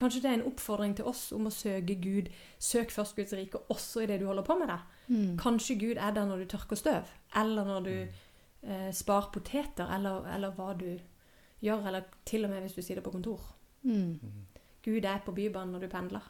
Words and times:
Kanskje 0.00 0.20
det 0.22 0.30
er 0.30 0.34
en 0.34 0.46
oppfordring 0.46 0.92
til 0.96 1.08
oss 1.10 1.32
om 1.34 1.48
å 1.48 1.50
søke 1.50 1.96
Gud. 1.98 2.28
Søk 2.62 2.92
først 2.94 3.16
Guds 3.16 3.32
rike 3.34 3.58
også 3.74 4.04
i 4.04 4.06
det 4.06 4.20
du 4.20 4.26
holder 4.26 4.46
på 4.46 4.54
med. 4.58 4.68
det. 4.70 4.78
Mm. 5.08 5.38
Kanskje 5.38 5.74
Gud 5.74 5.96
er 5.96 6.10
der 6.14 6.26
når 6.26 6.36
du 6.38 6.44
tørker 6.44 6.76
støv, 6.76 7.02
eller 7.36 7.64
når 7.64 7.80
du 7.80 7.96
eh, 8.62 8.92
sparer 8.94 9.32
poteter, 9.32 9.90
eller, 9.96 10.34
eller 10.34 10.54
hva 10.54 10.74
du 10.78 10.98
gjør, 11.60 11.86
eller 11.86 12.02
til 12.24 12.44
og 12.44 12.50
med 12.50 12.60
hvis 12.60 12.72
du 12.78 12.82
sitter 12.82 13.02
på 13.02 13.10
kontor. 13.10 13.40
Mm. 13.82 14.20
Gud 14.84 15.04
er 15.04 15.18
på 15.26 15.32
Bybanen 15.32 15.72
når 15.72 15.80
du 15.80 15.88
pendler. 15.88 16.22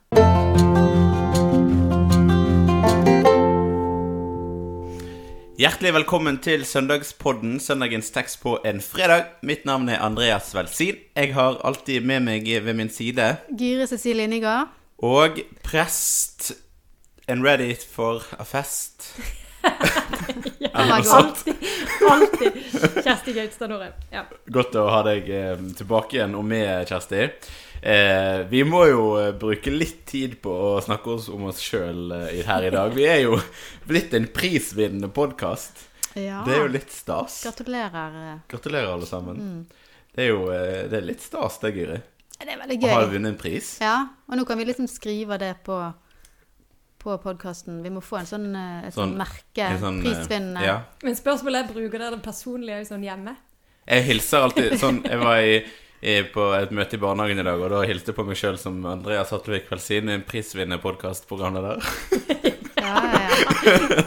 Hjertelig 5.58 5.90
velkommen 5.96 6.36
til 6.38 6.62
Søndagspodden, 6.62 7.56
søndagens 7.60 8.12
tekst 8.14 8.38
på 8.44 8.52
en 8.68 8.78
fredag. 8.78 9.24
Mitt 9.42 9.64
navn 9.66 9.88
er 9.90 9.98
Andreas 10.06 10.52
Velsin. 10.54 11.00
Jeg 11.18 11.32
har 11.34 11.56
alltid 11.66 12.04
med 12.06 12.22
meg 12.28 12.46
ved 12.62 12.76
min 12.78 12.90
side 12.94 13.26
Gyre 13.58 13.88
Cecilie 13.90 14.28
Nygard. 14.30 14.68
og 14.98 15.40
prest 15.64 16.52
and 17.28 17.42
ready 17.42 17.74
for 17.94 18.22
a 18.38 18.44
fest. 18.44 19.18
ja, 20.60 20.70
my 20.74 21.02
Alltid. 21.02 21.54
alltid. 22.10 22.52
Kjersti 23.02 23.32
Gautstad 23.32 23.68
Norheim. 23.68 23.92
Ja. 24.12 24.22
Godt 24.54 24.78
å 24.78 24.86
ha 24.94 25.02
deg 25.10 25.26
eh, 25.28 25.58
tilbake 25.78 26.20
igjen 26.20 26.38
og 26.38 26.44
med, 26.46 26.86
Kjersti. 26.86 27.26
Eh, 27.82 28.40
vi 28.50 28.64
må 28.66 28.80
jo 28.90 29.02
eh, 29.20 29.32
bruke 29.38 29.70
litt 29.70 30.00
tid 30.10 30.38
på 30.42 30.50
å 30.50 30.80
snakke 30.82 31.12
oss 31.14 31.28
om 31.30 31.44
oss 31.50 31.60
sjøl 31.62 32.10
eh, 32.16 32.40
her 32.46 32.66
i 32.66 32.72
dag. 32.74 32.90
Vi 32.96 33.04
er 33.06 33.20
jo 33.22 33.38
blitt 33.90 34.14
en 34.18 34.26
prisvinnende 34.34 35.10
podkast. 35.14 35.84
Ja. 36.18 36.40
Det 36.46 36.56
er 36.56 36.64
jo 36.64 36.72
litt 36.74 36.90
stas. 36.90 37.42
Gratulerer. 37.46 38.18
eh. 38.32 38.36
Gratulerer, 38.50 38.90
alle 38.96 39.06
sammen. 39.06 39.66
Det 40.14 40.24
er 40.26 40.32
jo 40.32 40.48
det 40.50 40.98
er 40.98 41.04
litt 41.06 41.22
stas, 41.22 41.60
det, 41.62 41.70
Gyri. 41.76 42.00
Det 42.38 42.50
er 42.54 42.58
veldig 42.58 42.76
gøy. 42.82 42.90
Å 42.90 42.98
ha 42.98 43.06
vunnet 43.10 43.32
en 43.34 43.38
pris. 43.38 43.72
Ja, 43.82 43.96
og 44.26 44.38
nå 44.38 44.44
kan 44.46 44.58
vi 44.58 44.66
liksom 44.66 44.86
skrive 44.90 45.38
det 45.38 45.52
på, 45.66 45.76
på 47.02 47.14
podkasten. 47.22 47.80
Vi 47.84 47.90
må 47.94 48.02
få 48.02 48.20
en 48.24 48.28
sånn, 48.30 48.48
eh, 48.58 48.88
et 48.88 48.94
sånn, 48.96 49.12
Sånn- 49.14 49.18
merke. 49.22 49.68
Sånn, 49.82 50.00
prisvinnende. 50.02 50.64
Ja. 50.66 50.76
Men 51.06 51.18
spørsmålet 51.18 51.64
er 51.68 51.74
bruker 51.76 51.98
dere 52.02 52.16
det 52.18 52.24
personlige 52.26 52.84
sånn 52.90 53.06
hjemme? 53.06 53.36
Jeg 53.88 54.04
hilser 54.04 54.44
alltid 54.44 54.74
sånn 54.82 54.98
Jeg 55.06 55.16
var 55.22 55.38
i, 55.40 55.54
på 56.34 56.44
et 56.58 56.70
møte 56.74 56.96
i 56.96 57.02
barnehagen 57.02 57.42
i 57.42 57.46
dag, 57.46 57.58
og 57.58 57.72
da 57.72 57.82
hilste 57.88 58.12
jeg 58.12 58.18
på 58.18 58.26
meg 58.28 58.38
sjøl 58.38 58.58
som 58.60 58.78
Andreas 58.86 59.32
Hattvik 59.34 59.66
Velsin, 59.72 60.10
en 60.12 60.24
prisvinnende 60.26 60.80
podkastprogramleder. 60.82 61.82
Ja, 62.78 63.00
ja, 63.04 63.28
ja. 63.28 64.02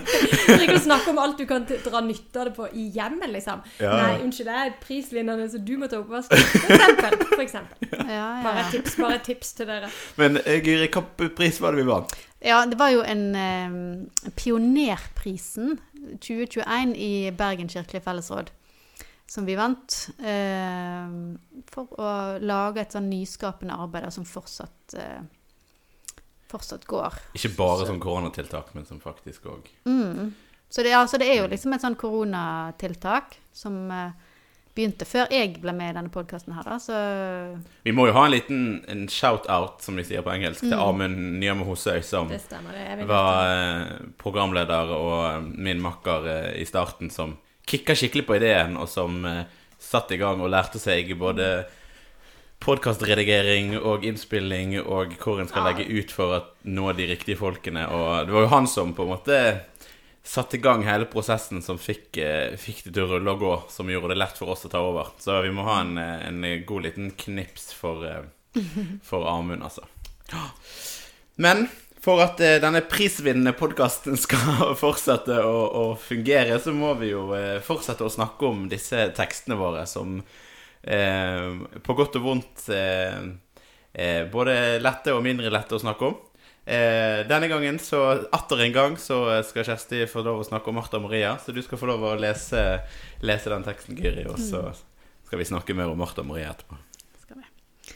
Trenger 0.47 0.77
å 0.77 0.81
snakke 0.81 1.11
om 1.11 1.19
alt 1.21 1.37
du 1.37 1.43
kan 1.45 1.65
dra 1.69 1.99
nytte 2.01 2.39
av 2.39 2.47
det 2.47 2.53
på 2.55 2.67
i 2.71 2.87
hjemmet, 2.95 3.29
liksom. 3.33 3.61
Ja. 3.83 3.91
Nei, 3.99 4.21
unnskyld, 4.23 4.47
det 4.47 4.61
er 4.61 4.73
prisvinnende, 4.81 5.47
så 5.51 5.59
du 5.61 5.73
må 5.77 5.89
ta 5.91 5.99
oppvasken. 5.99 6.39
For 6.39 6.71
eksempel. 6.71 7.27
For 7.27 7.43
eksempel. 7.43 7.91
ja, 8.17 8.29
Bare 8.45 8.63
ja. 8.63 8.65
et 8.65 8.75
tips, 8.77 8.95
bare 8.97 9.19
et 9.19 9.27
tips 9.27 9.53
til 9.59 9.69
dere. 9.69 9.91
Men 10.17 10.39
Guri, 10.39 10.57
Gyri, 10.65 10.87
hvilken 10.87 11.35
pris 11.37 11.61
var 11.61 11.75
det 11.75 11.83
vi 11.83 11.89
vant? 11.91 12.15
ja, 12.41 12.63
det 12.65 12.79
var 12.79 12.89
jo 12.89 13.03
en 13.05 13.35
eh, 13.37 14.31
Pionerprisen 14.39 15.75
2021 16.23 16.95
i 16.97 17.13
Bergen 17.37 17.69
kirkelige 17.69 18.01
fellesråd. 18.07 18.49
Som 19.31 19.45
vi 19.47 19.55
vant 19.55 19.95
eh, 20.19 21.11
for 21.71 21.93
å 21.95 22.09
lage 22.43 22.81
et 22.83 22.91
sånn 22.95 23.07
nyskapende 23.07 23.77
arbeid 23.79 24.09
som 24.11 24.25
fortsatt 24.27 24.95
eh, 24.99 25.21
fortsatt 26.51 26.83
går. 26.89 27.15
Ikke 27.39 27.53
bare 27.55 27.85
som 27.87 27.99
koronatiltak, 28.03 28.73
men 28.75 28.83
som 28.89 28.99
faktisk 28.99 29.45
òg 29.53 29.69
Mm. 29.87 30.33
Så, 30.71 30.83
det, 30.83 30.93
altså, 30.95 31.17
det 31.19 31.27
er 31.27 31.41
jo 31.41 31.47
liksom 31.51 31.73
et 31.75 31.83
sånn 31.83 31.95
koronatiltak 31.99 33.33
som 33.55 33.89
eh, 33.91 34.11
begynte 34.75 35.03
før 35.07 35.27
jeg 35.31 35.57
ble 35.59 35.73
med 35.75 35.91
i 35.91 35.95
denne 35.97 36.11
podkasten 36.13 36.53
her, 36.55 36.63
da. 36.63 36.77
Så 36.79 36.95
Vi 37.83 37.91
må 37.95 38.05
jo 38.07 38.13
ha 38.15 38.23
en 38.27 38.31
liten 38.31 38.61
en 38.87 39.01
shout-out, 39.11 39.81
som 39.83 39.99
de 39.99 40.05
sier 40.07 40.23
på 40.23 40.31
engelsk, 40.31 40.63
til 40.63 40.75
Mm. 40.77 40.83
Amund 40.85 41.39
Nyame 41.41 41.65
Hosøy, 41.67 41.99
som 42.07 42.29
Det 42.31 42.39
stemmer. 42.41 42.71
det 42.71 43.03
er 43.03 43.05
var 43.05 43.47
eh, 43.47 43.97
programleder 44.17 44.91
og 44.95 45.15
eh, 45.33 45.41
min 45.55 45.81
makker 45.83 46.27
eh, 46.35 46.61
i 46.61 46.65
starten, 46.65 47.09
som 47.11 47.37
kicka 47.71 47.95
skikkelig 47.95 48.27
på 48.27 48.37
ideen, 48.37 48.77
og 48.77 48.89
som 48.91 49.23
satt 49.23 49.57
satte 49.81 50.15
i 50.15 50.21
gang 50.21 50.41
og 50.41 50.51
lærte 50.53 50.79
seg 50.81 51.09
både 51.19 51.47
podkastredigering 52.61 53.73
og 53.79 54.05
innspilling 54.05 54.75
og 54.81 55.15
hvor 55.21 55.41
en 55.41 55.49
skal 55.49 55.65
legge 55.65 55.87
ut 55.89 56.13
for 56.13 56.35
å 56.35 56.41
nå 56.69 56.91
de 56.97 57.07
riktige 57.09 57.39
folkene. 57.39 57.87
Og 57.89 58.27
det 58.27 58.35
var 58.35 58.45
jo 58.45 58.53
han 58.53 58.69
som 58.69 58.93
på 58.93 59.07
en 59.07 59.13
måte 59.15 59.39
satte 60.21 60.59
i 60.59 60.61
gang 60.61 60.85
hele 60.85 61.07
prosessen 61.09 61.63
som 61.65 61.79
fikk, 61.81 62.19
eh, 62.21 62.53
fikk 62.61 62.83
det 62.85 62.93
til 62.93 63.07
å 63.07 63.15
rulle 63.15 63.33
og 63.33 63.41
gå, 63.41 63.55
som 63.73 63.89
gjorde 63.89 64.13
det 64.13 64.19
lett 64.21 64.37
for 64.37 64.53
oss 64.53 64.67
å 64.67 64.69
ta 64.69 64.83
over. 64.85 65.09
Så 65.17 65.39
vi 65.41 65.49
må 65.49 65.65
ha 65.65 65.79
en, 65.81 65.97
eh, 65.97 66.27
en 66.27 66.45
god 66.67 66.85
liten 66.85 67.09
knips 67.17 67.73
for, 67.73 68.05
eh, 68.05 68.21
for 69.09 69.25
Amund, 69.25 69.63
altså. 69.65 69.81
Men 71.41 71.65
for 72.01 72.21
at 72.23 72.41
eh, 72.41 72.57
denne 72.61 72.81
prisvinnende 72.89 73.53
podkasten 73.57 74.17
skal 74.25 74.73
fortsette 74.79 75.37
å, 75.45 75.57
å 75.81 75.83
fungere, 75.99 76.57
så 76.61 76.73
må 76.75 76.95
vi 77.01 77.11
jo 77.13 77.29
eh, 77.37 77.59
fortsette 77.63 78.05
å 78.05 78.13
snakke 78.13 78.49
om 78.49 78.65
disse 78.71 79.09
tekstene 79.17 79.59
våre 79.59 79.85
som 79.89 80.19
eh, 80.81 81.47
på 81.85 81.97
godt 81.97 82.17
og 82.19 82.25
vondt 82.25 82.67
eh, 82.73 83.21
eh, 83.93 84.25
både 84.33 84.81
lette 84.81 85.13
og 85.13 85.23
mindre 85.25 85.53
lette 85.53 85.77
å 85.77 85.81
snakke 85.83 86.09
om. 86.09 86.19
Eh, 86.65 87.21
denne 87.29 87.49
gangen, 87.49 87.77
så 87.81 88.01
atter 88.33 88.65
en 88.65 88.73
gang, 88.73 88.97
så 89.01 89.23
skal 89.45 89.65
Kjersti 89.65 90.05
få 90.09 90.25
lov 90.25 90.41
å 90.41 90.47
snakke 90.47 90.69
om 90.69 90.77
Martha 90.77 91.01
Maria. 91.01 91.35
Så 91.41 91.53
du 91.53 91.61
skal 91.65 91.81
få 91.81 91.89
lov 91.89 92.05
å 92.05 92.15
lese, 92.21 92.63
lese 93.25 93.53
den 93.53 93.65
teksten, 93.65 93.97
Gyri, 93.97 94.25
og 94.29 94.41
så 94.41 94.67
skal 95.27 95.41
vi 95.41 95.49
snakke 95.49 95.77
mer 95.77 95.93
om 95.93 96.01
Martha 96.01 96.25
Maria 96.25 96.53
etterpå. 96.53 96.77
skal 97.23 97.41
vi. 97.41 97.95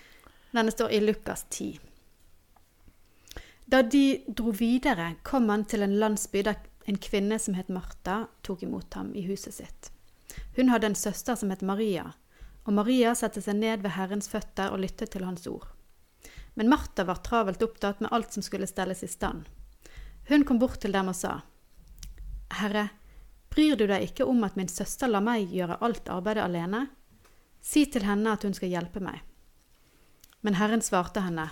Denne 0.54 0.74
står 0.74 0.94
i 0.98 1.02
Lukas 1.04 1.46
10. 1.50 1.95
Da 3.66 3.82
de 3.82 4.24
dro 4.28 4.52
videre, 4.54 5.16
kom 5.24 5.50
han 5.50 5.66
til 5.66 5.82
en 5.82 5.98
landsby 6.00 6.44
der 6.46 6.60
en 6.86 7.00
kvinne 7.02 7.40
som 7.42 7.56
het 7.58 7.72
Martha, 7.74 8.28
tok 8.46 8.62
imot 8.64 8.94
ham 8.94 9.10
i 9.18 9.24
huset 9.26 9.58
sitt. 9.58 9.90
Hun 10.56 10.70
hadde 10.70 10.92
en 10.92 10.98
søster 10.98 11.38
som 11.40 11.50
het 11.50 11.66
Maria, 11.66 12.12
og 12.66 12.76
Maria 12.78 13.16
satte 13.18 13.42
seg 13.42 13.58
ned 13.58 13.82
ved 13.82 13.96
Herrens 13.98 14.30
føtter 14.30 14.74
og 14.74 14.84
lyttet 14.84 15.16
til 15.16 15.26
hans 15.26 15.48
ord. 15.50 15.66
Men 16.54 16.70
Martha 16.70 17.04
var 17.10 17.24
travelt 17.26 17.64
opptatt 17.66 18.04
med 18.04 18.14
alt 18.14 18.34
som 18.34 18.46
skulle 18.46 18.70
stelles 18.70 19.02
i 19.04 19.10
stand. 19.10 19.48
Hun 20.30 20.46
kom 20.46 20.62
bort 20.62 20.80
til 20.82 20.94
dem 20.94 21.10
og 21.10 21.18
sa, 21.18 21.40
Herre, 22.60 22.88
bryr 23.50 23.76
du 23.80 23.86
deg 23.90 24.06
ikke 24.06 24.28
om 24.30 24.44
at 24.46 24.56
min 24.60 24.70
søster 24.70 25.10
lar 25.10 25.26
meg 25.26 25.50
gjøre 25.50 25.80
alt 25.82 26.10
arbeidet 26.14 26.46
alene? 26.46 26.86
Si 27.66 27.88
til 27.90 28.06
henne 28.06 28.34
at 28.38 28.46
hun 28.46 28.54
skal 28.54 28.70
hjelpe 28.70 29.02
meg. 29.02 29.24
Men 30.46 30.58
Herren 30.62 30.86
svarte 30.86 31.24
henne, 31.26 31.50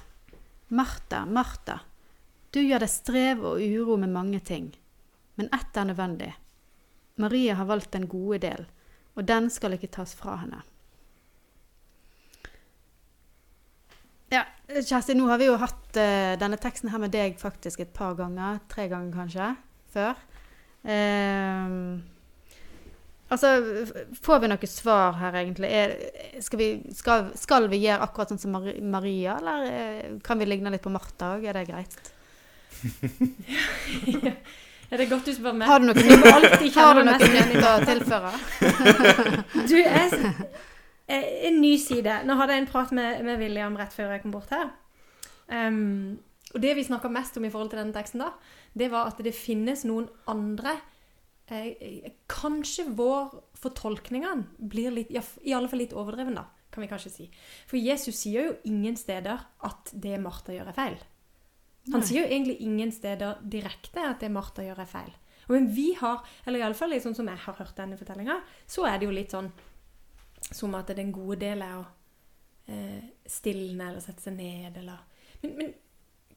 Martha, 0.69 1.23
Martha, 1.25 1.79
du 2.53 2.61
gjør 2.61 2.85
deg 2.85 2.91
strev 2.91 3.43
og 3.53 3.61
uro 3.61 3.97
med 3.97 4.13
mange 4.13 4.39
ting, 4.45 4.71
men 5.39 5.49
ett 5.55 5.77
er 5.77 5.89
nødvendig. 5.89 6.33
Maria 7.17 7.57
har 7.57 7.69
valgt 7.69 7.93
den 7.93 8.07
gode 8.09 8.43
del, 8.45 8.67
og 9.17 9.25
den 9.29 9.49
skal 9.53 9.75
ikke 9.75 9.91
tas 9.93 10.13
fra 10.17 10.37
henne. 10.41 10.61
Ja, 14.33 14.45
Kjersti, 14.69 15.13
nå 15.13 15.27
har 15.29 15.37
vi 15.37 15.49
jo 15.49 15.59
hatt 15.61 15.97
uh, 15.99 16.33
denne 16.41 16.57
teksten 16.61 16.89
her 16.89 17.01
med 17.01 17.13
deg 17.13 17.35
faktisk 17.41 17.83
et 17.83 17.93
par 17.93 18.15
ganger, 18.17 18.63
tre 18.71 18.87
ganger 18.89 19.13
kanskje, 19.13 19.49
før. 19.93 20.23
Ehm, 20.83 22.01
altså, 23.29 23.51
får 24.25 24.41
vi 24.41 24.49
noe 24.49 24.69
svar 24.69 25.19
her 25.19 25.37
egentlig? 25.43 25.69
Er, 25.69 25.93
skal, 26.43 26.59
vi, 26.59 26.69
skal, 26.97 27.29
skal 27.39 27.69
vi 27.71 27.83
gjøre 27.85 28.07
akkurat 28.07 28.33
sånn 28.33 28.41
som 28.41 28.57
Maria, 28.57 29.37
eller 29.37 29.69
eh, 29.69 30.17
kan 30.25 30.41
vi 30.41 30.49
ligne 30.49 30.73
litt 30.73 30.83
på 30.83 30.93
Martha 30.93 31.35
òg? 31.37 31.45
Er 31.47 31.61
det 31.61 31.67
greit? 31.69 32.12
Er 34.93 35.01
det 35.01 35.07
godt 35.09 35.25
du 35.25 35.33
spør 35.33 35.55
meg? 35.57 35.65
Har 35.65 35.81
du 35.81 35.87
noe 35.87 35.95
Har 35.97 36.99
du 36.99 37.01
noe 37.07 37.15
nytt 37.17 37.65
å 37.65 37.73
tilføre? 37.87 38.33
Du, 39.69 39.73
jeg, 39.79 40.19
eh, 41.07 41.25
en 41.49 41.57
ny 41.61 41.71
side. 41.81 42.19
Nå 42.27 42.35
hadde 42.37 42.53
jeg 42.53 42.63
en 42.63 42.69
prat 42.69 42.91
med, 42.93 43.23
med 43.25 43.41
William 43.41 43.77
rett 43.79 43.95
før 43.95 44.13
jeg 44.13 44.21
kom 44.21 44.35
bort 44.35 44.53
her. 44.53 44.69
Um, 45.49 46.19
og 46.53 46.61
det 46.61 46.75
vi 46.77 46.85
snakka 46.85 47.09
mest 47.09 47.39
om 47.39 47.47
i 47.47 47.51
forhold 47.53 47.71
til 47.71 47.81
denne 47.81 47.95
teksten, 47.95 48.21
da, 48.21 48.33
det 48.77 48.91
var 48.93 49.09
at 49.09 49.21
det 49.25 49.33
finnes 49.33 49.81
noen 49.89 50.05
andre 50.29 50.75
eh, 51.49 52.11
Kanskje 52.29 52.85
vår 52.93 53.33
fortolkningene 53.63 54.45
blir 54.57 54.93
litt, 54.93 55.09
ja, 55.13 55.23
i 55.41 55.55
alle 55.57 55.71
fall 55.71 55.81
litt 55.81 55.95
overdreven, 55.97 56.37
da, 56.37 56.45
kan 56.73 56.85
vi 56.85 56.91
kanskje 56.91 57.13
si. 57.15 57.27
For 57.69 57.81
Jesus 57.81 58.21
sier 58.21 58.51
jo 58.51 58.55
ingen 58.69 58.97
steder 58.99 59.41
at 59.65 59.93
det 60.05 60.21
Martha 60.21 60.53
gjør, 60.53 60.69
er 60.69 60.77
feil. 60.77 61.01
Han 61.91 61.99
Nei. 61.99 62.07
sier 62.07 62.21
jo 62.23 62.29
egentlig 62.31 62.57
ingen 62.63 62.91
steder 62.95 63.41
direkte 63.43 63.99
at 64.07 64.21
det 64.23 64.29
Martha 64.31 64.63
gjør, 64.63 64.79
er 64.79 64.85
feil. 64.87 65.11
Men 65.49 65.65
vi 65.75 65.89
har, 65.99 66.21
eller 66.47 66.59
iallfall 66.63 66.93
sånn 67.03 67.15
som 67.17 67.27
jeg 67.27 67.37
har 67.43 67.53
hørt 67.57 67.75
denne 67.75 67.97
fortellinga, 67.99 68.37
så 68.65 68.85
er 68.87 68.97
det 69.01 69.05
jo 69.09 69.11
litt 69.17 69.33
sånn 69.35 69.49
som 70.53 70.75
at 70.79 70.87
den 70.95 71.11
gode 71.11 71.39
del 71.41 71.61
er 71.65 71.73
å 71.81 71.85
eh, 72.71 73.01
stilne 73.27 73.89
eller 73.89 73.99
sette 74.03 74.23
seg 74.23 74.37
ned, 74.37 74.77
eller 74.79 74.99
Men, 75.43 75.55
men 75.57 75.73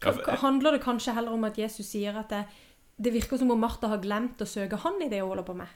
Ja, 0.03 0.11
for- 0.13 0.23
ka- 0.27 0.37
handler 0.43 0.73
det 0.73 0.83
kanskje 0.83 1.15
heller 1.15 1.33
om 1.33 1.45
at 1.45 1.57
Jesus 1.57 1.87
sier 1.89 2.17
at 2.19 2.29
det, 2.29 2.43
det 2.99 3.13
virker 3.15 3.39
som 3.39 3.51
om 3.55 3.61
Martha 3.61 3.89
har 3.89 3.99
glemt 4.03 4.43
å 4.43 4.47
søke 4.51 4.77
han 4.83 4.99
i 5.03 5.09
det 5.09 5.21
hun 5.23 5.29
holder 5.31 5.47
på 5.47 5.55
med? 5.57 5.69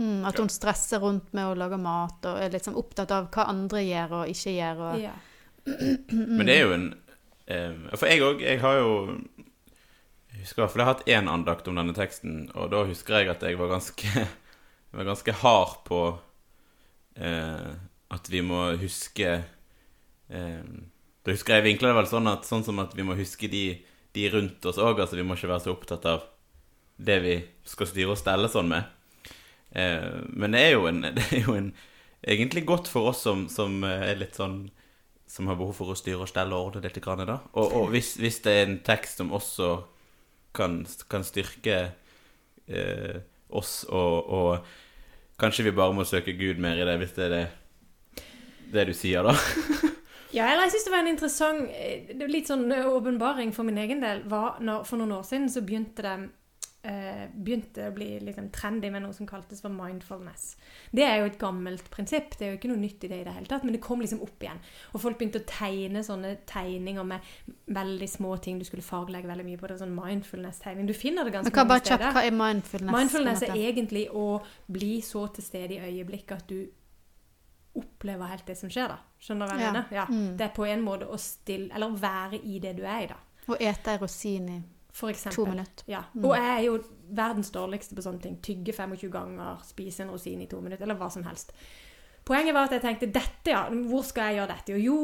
Mm, 0.00 0.24
at 0.26 0.36
hun 0.38 0.48
stresser 0.48 0.98
rundt 1.00 1.32
med 1.32 1.46
å 1.46 1.54
lage 1.54 1.78
mat 1.78 2.24
og 2.26 2.38
er 2.42 2.50
litt 2.50 2.64
sånn 2.66 2.76
opptatt 2.78 3.10
av 3.14 3.30
hva 3.30 3.46
andre 3.52 3.82
gjør 3.84 4.12
og 4.22 4.28
ikke 4.34 4.54
gjør. 4.58 4.82
Og, 4.90 5.00
Ja. 5.00 5.14
Men 6.36 6.46
det 6.46 6.56
er 6.56 6.62
jo 6.66 6.72
en 6.74 6.86
For 7.50 8.06
jeg 8.06 8.22
òg, 8.22 8.42
jeg 8.44 8.60
har 8.62 8.76
jo 8.78 8.90
Jeg 10.30 10.44
husker 10.44 10.62
i 10.62 10.66
jeg 10.66 10.84
har 10.84 10.92
hatt 10.92 11.08
én 11.10 11.30
andakt 11.30 11.68
om 11.68 11.78
denne 11.78 11.94
teksten, 11.96 12.50
og 12.54 12.70
da 12.70 12.84
husker 12.86 13.18
jeg 13.18 13.30
at 13.32 13.42
jeg 13.42 13.58
var 13.58 13.72
ganske, 13.72 14.26
var 14.96 15.08
ganske 15.08 15.34
hard 15.42 15.80
på 15.88 16.00
eh, 17.16 17.72
at 18.10 18.30
vi 18.30 18.42
må 18.46 18.62
huske 18.80 19.30
eh, 20.30 20.70
Da 21.26 21.34
husker 21.34 21.58
jeg 21.58 21.66
vinkla 21.66 21.90
det 21.90 21.98
vel 21.98 22.10
sånn, 22.10 22.30
at, 22.30 22.46
sånn 22.48 22.64
som 22.66 22.78
at 22.82 22.94
vi 22.96 23.06
må 23.06 23.18
huske 23.18 23.50
de, 23.50 23.64
de 24.16 24.30
rundt 24.32 24.64
oss 24.66 24.78
òg. 24.80 25.02
Altså 25.02 25.18
vi 25.18 25.26
må 25.26 25.36
ikke 25.36 25.50
være 25.50 25.66
så 25.66 25.74
opptatt 25.74 26.06
av 26.08 26.24
det 27.00 27.18
vi 27.24 27.36
skal 27.68 27.88
styre 27.90 28.14
og 28.14 28.20
stelle 28.20 28.48
sånn 28.52 28.70
med. 28.70 28.88
Eh, 29.76 30.22
men 30.30 30.56
det 30.56 30.64
er 30.68 30.74
jo 30.78 30.86
en, 30.90 31.02
det 31.18 31.26
er 31.28 31.44
jo 31.44 31.56
en 31.58 31.72
egentlig 32.20 32.64
godt 32.68 32.88
for 32.88 33.12
oss 33.12 33.22
som, 33.26 33.48
som 33.52 33.82
er 33.84 34.18
litt 34.20 34.38
sånn 34.38 34.62
Som 35.30 35.46
har 35.46 35.58
behov 35.58 35.76
for 35.78 35.92
å 35.92 35.98
styre 35.98 36.24
og 36.24 36.30
stelle 36.30 36.56
og 36.56 36.72
ordne 36.72 36.82
litt. 36.88 36.98
Grann, 37.02 37.22
da. 37.28 37.38
Og, 37.54 37.74
og 37.78 37.92
hvis, 37.94 38.16
hvis 38.18 38.40
det 38.42 38.54
er 38.56 38.64
en 38.66 38.80
tekst 38.86 39.22
som 39.22 39.30
også 39.36 39.70
kan, 40.56 40.80
kan 41.10 41.22
styrke 41.26 41.76
eh, 42.66 43.20
oss, 43.46 43.84
og, 43.86 44.32
og 44.34 45.38
kanskje 45.38 45.68
vi 45.68 45.76
bare 45.78 45.94
må 45.94 46.06
søke 46.08 46.34
Gud 46.38 46.58
mer 46.62 46.80
i 46.80 46.86
det, 46.88 46.98
hvis 46.98 47.14
det 47.14 47.28
er 47.28 47.36
det, 47.36 47.44
det 48.74 48.88
du 48.90 48.94
sier, 48.96 49.30
da. 49.30 49.36
Ja, 50.30 50.44
eller 50.46 50.68
jeg 50.68 50.76
syns 50.76 50.84
det 50.86 50.92
var 50.92 51.00
en 51.02 51.10
interessant 51.10 51.70
eh, 51.74 52.10
Litt 52.30 52.46
sånn 52.46 52.68
åpenbaring 52.70 53.50
for 53.50 53.66
min 53.66 53.80
egen 53.82 53.98
del 53.98 54.20
var 54.30 54.60
når, 54.62 54.84
For 54.86 55.00
noen 55.00 55.16
år 55.16 55.24
siden 55.26 55.48
så 55.50 55.62
begynte 55.66 56.04
det 56.06 56.12
eh, 56.82 57.26
begynte 57.34 57.88
å 57.90 57.92
bli 57.94 58.06
liksom 58.24 58.46
trendy 58.50 58.88
med 58.90 59.02
noe 59.04 59.12
som 59.12 59.26
kaltes 59.28 59.60
for 59.60 59.68
mindfulness. 59.74 60.56
Det 60.96 61.04
er 61.04 61.18
jo 61.20 61.26
et 61.28 61.38
gammelt 61.38 61.90
prinsipp. 61.92 62.36
Det 62.38 62.46
er 62.46 62.52
jo 62.54 62.58
ikke 62.58 62.70
noe 62.72 62.80
nytt 62.80 63.04
i 63.04 63.10
det 63.12 63.18
i 63.20 63.24
det 63.26 63.34
hele 63.36 63.46
tatt, 63.50 63.64
men 63.64 63.74
det 63.76 63.82
kom 63.84 64.00
liksom 64.00 64.22
opp 64.24 64.40
igjen. 64.46 64.60
Og 64.94 65.00
folk 65.02 65.18
begynte 65.20 65.42
å 65.42 65.46
tegne 65.50 66.02
sånne 66.06 66.38
tegninger 66.48 67.04
med 67.04 67.20
veldig 67.66 68.08
små 68.08 68.36
ting. 68.40 68.58
Du 68.58 68.64
skulle 68.64 68.82
fargelegge 68.86 69.28
veldig 69.28 69.44
mye 69.50 69.60
på 69.60 69.68
det. 69.68 69.78
Sånn 69.82 69.94
mindfulness-tegning. 69.96 70.88
Du 70.88 70.94
finner 70.96 71.24
det 71.28 71.36
ganske 71.36 71.52
mange 71.54 71.80
steder. 71.84 72.06
kjapt, 72.06 72.16
hva 72.16 72.24
er 72.24 72.36
mindfulness? 72.40 72.96
Mindfulness 72.96 73.42
er 73.50 73.56
egentlig 73.60 74.06
å 74.10 74.26
bli 74.72 75.00
så 75.04 75.26
til 75.34 75.44
stede 75.44 75.76
i 75.76 75.82
øyeblikket 75.90 76.36
at 76.36 76.46
du 76.48 76.66
opplever 77.76 78.26
helt 78.32 78.46
det 78.48 78.56
som 78.58 78.70
skjer, 78.72 78.88
da. 78.90 78.98
Skjønner 79.22 79.46
du 79.46 79.52
hva 79.52 79.58
jeg 79.58 79.66
Ja. 79.66 79.72
mener? 79.72 79.86
Ja. 79.92 80.04
Mm. 80.06 80.36
Det 80.36 80.44
er 80.48 80.54
på 80.56 80.64
en 80.66 80.82
måte 80.82 81.06
å 81.06 81.18
stille 81.18 81.70
Eller 81.74 81.90
være 81.90 82.40
i 82.42 82.58
det 82.58 82.76
du 82.76 82.82
er 82.82 83.02
i, 83.04 83.06
da. 83.06 83.16
Å 83.46 83.56
ete 83.60 83.90
ei 83.92 83.98
rosin 83.98 84.48
i 84.48 84.62
For 84.92 85.12
eksempel. 85.12 85.44
to 85.44 85.50
minutter. 85.50 85.84
Ja. 85.88 86.02
Mm. 86.14 86.24
Og 86.24 86.36
jeg 86.36 86.50
er 86.54 86.64
jo 86.66 86.78
verdens 87.10 87.50
dårligste 87.54 87.94
på 87.94 88.04
sånne 88.04 88.22
ting. 88.24 88.38
Tygge 88.42 88.74
25 88.76 89.10
ganger, 89.12 89.62
spise 89.66 90.04
en 90.04 90.10
rosin 90.14 90.42
i 90.42 90.48
to 90.50 90.60
minutter, 90.60 90.84
eller 90.86 90.98
hva 90.98 91.10
som 91.10 91.24
helst. 91.26 91.54
Poenget 92.24 92.54
var 92.54 92.68
at 92.68 92.76
jeg 92.76 92.84
tenkte 92.84 93.12
dette, 93.14 93.52
ja. 93.54 93.64
Hvor 93.70 94.02
skal 94.06 94.30
jeg 94.30 94.40
gjøre 94.40 94.54
dette? 94.54 94.74
Og 94.76 94.80
jo, 94.84 94.98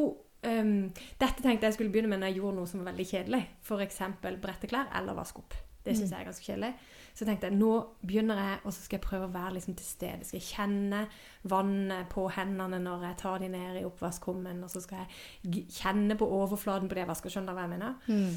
um, 0.46 0.74
dette 1.20 1.42
tenkte 1.42 1.70
jeg 1.70 1.78
skulle 1.78 1.94
begynne 1.94 2.10
med 2.12 2.22
når 2.22 2.32
jeg 2.32 2.40
gjorde 2.40 2.58
noe 2.58 2.70
som 2.70 2.82
var 2.82 2.92
veldig 2.92 3.08
kjedelig. 3.12 3.42
F.eks. 3.62 4.02
brette 4.42 4.70
klær 4.70 4.92
eller 4.98 5.18
vaske 5.18 5.42
opp. 5.42 5.56
Det 5.86 5.94
syns 5.94 6.10
jeg 6.10 6.18
er 6.18 6.26
ganske 6.26 6.46
kjedelig. 6.46 6.72
Så 7.14 7.24
tenkte 7.24 7.46
jeg 7.46 7.56
nå 7.56 7.70
begynner 8.02 8.40
jeg, 8.42 8.56
og 8.64 8.72
så 8.74 8.82
skal 8.82 8.98
jeg 8.98 9.04
prøve 9.06 9.28
å 9.28 9.32
være 9.32 9.54
liksom 9.54 9.76
til 9.78 9.86
stede. 9.86 10.26
Skal 10.26 10.40
jeg 10.40 10.48
kjenne 10.50 11.04
vannet 11.48 12.10
på 12.12 12.26
hendene 12.34 12.80
når 12.82 13.06
jeg 13.06 13.18
tar 13.22 13.38
de 13.40 13.50
ned 13.52 13.78
i 13.80 13.84
oppvaskkummen, 13.86 14.64
og 14.66 14.72
så 14.72 14.82
skal 14.84 15.04
jeg 15.04 15.64
kjenne 15.78 16.18
på 16.18 16.28
overflaten 16.40 16.90
på 16.90 16.98
det 16.98 17.04
jeg 17.04 17.10
vasker. 17.12 17.32
Skjønner 17.32 17.54
du 17.54 17.60
hva 17.60 17.68
jeg 17.68 17.74
mener? 17.76 17.94
Mm. 18.10 18.34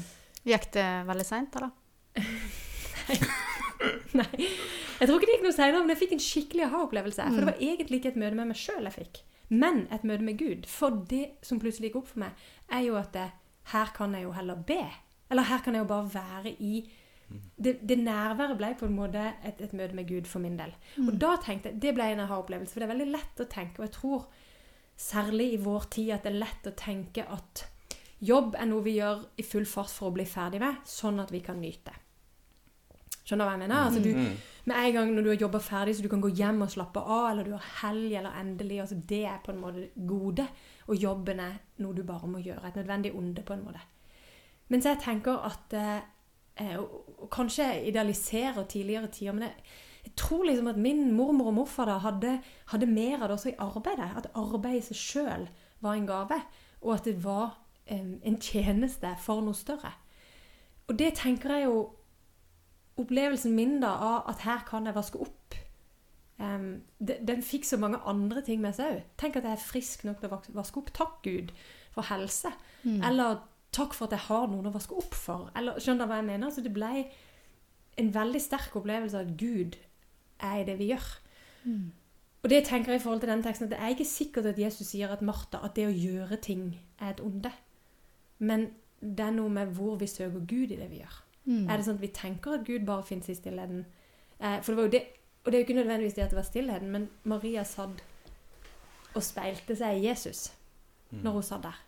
Gikk 0.48 0.70
det 0.72 0.86
veldig 1.08 1.26
seint, 1.28 1.56
eller? 1.60 1.72
Nei. 4.20 4.46
Jeg 5.00 5.08
tror 5.08 5.16
ikke 5.16 5.28
det 5.28 5.34
gikk 5.36 5.44
noe 5.46 5.56
senere, 5.56 5.82
men 5.82 5.92
jeg 5.94 6.00
fikk 6.02 6.14
en 6.16 6.24
skikkelig 6.24 6.64
aha-opplevelse. 6.66 7.26
For 7.32 7.40
det 7.40 7.48
var 7.48 7.60
egentlig 7.64 8.00
ikke 8.00 8.12
et 8.14 8.20
møte 8.20 8.38
med 8.38 8.50
meg 8.50 8.60
sjøl 8.60 8.88
jeg 8.88 8.96
fikk, 8.96 9.20
men 9.52 9.84
et 9.94 10.06
møte 10.08 10.26
med 10.26 10.40
Gud. 10.40 10.66
For 10.68 11.02
det 11.10 11.26
som 11.46 11.60
plutselig 11.62 11.90
gikk 11.90 12.00
opp 12.02 12.10
for 12.12 12.24
meg, 12.24 12.48
er 12.72 12.84
jo 12.86 12.98
at 13.00 13.12
det, 13.16 13.28
her 13.72 13.92
kan 13.96 14.16
jeg 14.16 14.26
jo 14.26 14.34
heller 14.36 14.60
be. 14.68 14.82
Eller 15.30 15.48
her 15.48 15.62
kan 15.64 15.76
jeg 15.76 15.84
jo 15.84 15.92
bare 15.92 16.10
være 16.14 16.56
i 16.58 16.74
Det, 17.30 17.76
det 17.86 17.94
nærværet 18.02 18.56
ble 18.58 18.72
på 18.74 18.88
en 18.88 18.96
måte 18.96 19.20
et, 19.46 19.60
et 19.62 19.72
møte 19.72 19.94
med 19.94 20.08
Gud 20.08 20.26
for 20.26 20.42
min 20.42 20.56
del. 20.58 20.72
Og 20.98 21.12
da 21.14 21.36
tenkte 21.38 21.70
jeg, 21.70 21.78
Det 21.82 21.92
ble 21.94 22.08
en 22.10 22.24
aha-opplevelse, 22.24 22.72
for 22.72 22.82
det 22.82 22.88
er 22.88 22.94
veldig 22.96 23.12
lett 23.12 23.42
å 23.44 23.46
tenke, 23.46 23.78
og 23.78 23.86
jeg 23.86 23.94
tror 23.94 24.24
særlig 25.00 25.52
i 25.54 25.60
vår 25.62 25.86
tid 25.94 26.10
at 26.16 26.26
det 26.26 26.32
er 26.32 26.42
lett 26.42 26.66
å 26.66 26.74
tenke 26.76 27.24
at 27.30 27.62
jobb 28.20 28.54
er 28.60 28.66
noe 28.68 28.82
vi 28.84 28.98
gjør 28.98 29.24
i 29.40 29.42
full 29.46 29.64
fart 29.66 29.90
for 29.90 30.10
å 30.10 30.14
bli 30.14 30.24
ferdig 30.28 30.60
med, 30.60 30.82
sånn 30.88 31.20
at 31.22 31.30
vi 31.32 31.40
kan 31.44 31.60
nyte. 31.60 31.92
Skjønner 33.24 33.44
du 33.44 33.48
hva 33.48 33.54
jeg 33.54 33.62
mener? 33.62 33.84
Altså, 33.86 34.00
du, 34.02 34.14
Mm. 34.14 34.36
med 34.64 34.76
en 34.76 34.92
gang 34.94 35.14
når 35.14 35.22
du 35.22 35.28
har 35.30 35.36
jobba 35.36 35.58
ferdig, 35.62 35.96
så 35.96 36.02
du 36.02 36.08
kan 36.08 36.20
gå 36.20 36.30
hjem 36.34 36.62
og 36.62 36.70
slappe 36.70 37.00
av, 37.00 37.30
eller 37.30 37.44
du 37.44 37.52
har 37.52 37.66
helg, 37.82 38.12
eller 38.18 38.30
endelig 38.40 38.80
altså 38.80 39.00
Det 39.06 39.24
er 39.24 39.38
på 39.44 39.52
en 39.52 39.60
måte 39.60 39.88
gode. 40.06 40.48
Og 40.88 40.96
jobben 40.96 41.40
er 41.40 41.60
noe 41.78 41.94
du 41.94 42.02
bare 42.02 42.26
må 42.26 42.38
gjøre. 42.42 42.66
Et 42.68 42.76
nødvendig 42.76 43.14
onde, 43.14 43.42
på 43.42 43.52
en 43.54 43.64
måte. 43.64 43.80
Mens 44.68 44.84
jeg 44.84 44.98
tenker 45.02 45.38
at 45.46 45.72
eh, 45.74 46.76
og, 46.78 47.04
og 47.22 47.30
Kanskje 47.30 47.62
jeg 47.64 47.88
idealiserer 47.88 48.64
tidligere 48.66 49.06
tider, 49.08 49.32
men 49.32 49.42
jeg, 49.42 49.54
jeg 50.04 50.12
tror 50.16 50.44
liksom 50.44 50.66
at 50.66 50.76
min 50.76 51.12
mormor 51.14 51.46
og 51.46 51.54
morfar 51.54 51.86
da 51.86 51.98
hadde, 51.98 52.40
hadde 52.66 52.86
mer 52.86 53.22
av 53.22 53.28
det 53.28 53.36
også 53.38 53.48
i 53.52 53.58
arbeidet. 53.58 54.10
At 54.16 54.30
arbeid 54.34 54.78
i 54.78 54.80
seg 54.80 54.96
sjøl 54.96 55.48
var 55.80 55.94
en 55.94 56.06
gave, 56.06 56.40
og 56.82 56.94
at 56.94 57.04
det 57.04 57.22
var 57.24 57.44
eh, 57.46 57.59
en 57.90 58.36
tjeneste 58.40 59.10
for 59.18 59.40
noe 59.42 59.54
større. 59.58 59.92
Og 60.88 60.98
det 60.98 61.14
tenker 61.18 61.56
jeg 61.56 61.64
jo 61.68 61.80
opplevelsen 63.00 63.54
min 63.56 63.78
da 63.82 63.90
av 64.04 64.28
at 64.30 64.42
her 64.44 64.64
kan 64.68 64.86
jeg 64.86 64.94
vaske 64.96 65.20
opp 65.22 65.54
um, 66.40 66.82
de- 66.98 67.18
Den 67.26 67.42
fikk 67.42 67.64
så 67.64 67.78
mange 67.80 67.98
andre 68.06 68.42
ting 68.46 68.60
med 68.60 68.74
seg 68.76 68.94
òg. 68.96 69.02
Tenk 69.20 69.36
at 69.40 69.44
jeg 69.48 69.52
er 69.58 69.64
frisk 69.64 70.04
nok 70.04 70.20
til 70.20 70.30
å 70.30 70.40
vaske 70.58 70.80
opp. 70.82 70.92
Takk, 70.96 71.18
Gud, 71.24 71.52
for 71.94 72.02
helse. 72.10 72.52
Eller 72.84 73.40
takk 73.72 73.94
for 73.94 74.06
at 74.08 74.14
jeg 74.16 74.26
har 74.28 74.46
noen 74.50 74.66
å 74.70 74.74
vaske 74.74 74.96
opp 74.98 75.14
for. 75.14 75.50
Eller, 75.56 75.78
skjønner 75.80 76.06
du 76.06 76.10
hva 76.12 76.20
jeg 76.20 76.28
mener? 76.30 76.50
Så 76.50 76.62
det 76.64 76.72
ble 76.74 77.04
en 78.00 78.12
veldig 78.14 78.40
sterk 78.40 78.76
opplevelse 78.80 79.18
av 79.18 79.26
at 79.28 79.36
Gud 79.38 79.76
er 80.40 80.60
i 80.62 80.64
det 80.64 80.78
vi 80.80 80.90
gjør. 80.92 81.08
Og 82.42 82.48
det 82.48 82.62
tenker 82.64 82.92
jeg 82.94 83.00
i 83.00 83.04
forhold 83.04 83.20
til 83.20 83.28
den 83.28 83.42
teksten, 83.44 83.66
at 83.68 83.74
det 83.74 83.80
er 83.84 83.92
ikke 83.92 84.04
sikkert 84.08 84.46
at 84.48 84.58
Jesus 84.58 84.86
sier 84.94 85.10
at 85.12 85.20
Martha, 85.22 85.60
at 85.62 85.74
det 85.76 85.84
å 85.86 85.92
gjøre 85.92 86.38
ting 86.40 86.78
er 86.98 87.10
et 87.12 87.20
onde. 87.20 87.50
Men 88.44 88.70
det 89.00 89.24
er 89.24 89.34
noe 89.36 89.52
med 89.52 89.72
hvor 89.76 89.98
vi 90.00 90.08
søker 90.10 90.44
Gud 90.44 90.72
i 90.72 90.78
det 90.78 90.88
vi 90.90 91.00
gjør. 91.00 91.18
Mm. 91.46 91.64
Er 91.66 91.76
det 91.76 91.86
sånn 91.86 91.98
at 91.98 92.04
vi 92.04 92.12
tenker 92.14 92.56
at 92.56 92.66
Gud 92.68 92.86
bare 92.88 93.06
finnes 93.06 93.30
i 93.32 93.36
stillheten? 93.38 93.84
Eh, 94.38 94.58
for 94.60 94.72
det 94.72 94.78
var 94.78 94.88
jo 94.88 94.94
det, 94.96 95.02
og 95.40 95.50
det 95.50 95.56
er 95.56 95.62
jo 95.62 95.68
ikke 95.68 95.78
nødvendigvis 95.80 96.16
det 96.16 96.24
at 96.24 96.34
det 96.34 96.40
var 96.40 96.48
stillheten, 96.48 96.90
men 96.94 97.06
Maria 97.28 97.64
satt 97.68 98.02
og 99.10 99.22
speilte 99.26 99.74
seg 99.76 99.98
i 99.98 100.04
Jesus 100.06 100.50
når 101.10 101.38
hun 101.38 101.42
satt 101.42 101.64
der. 101.64 101.78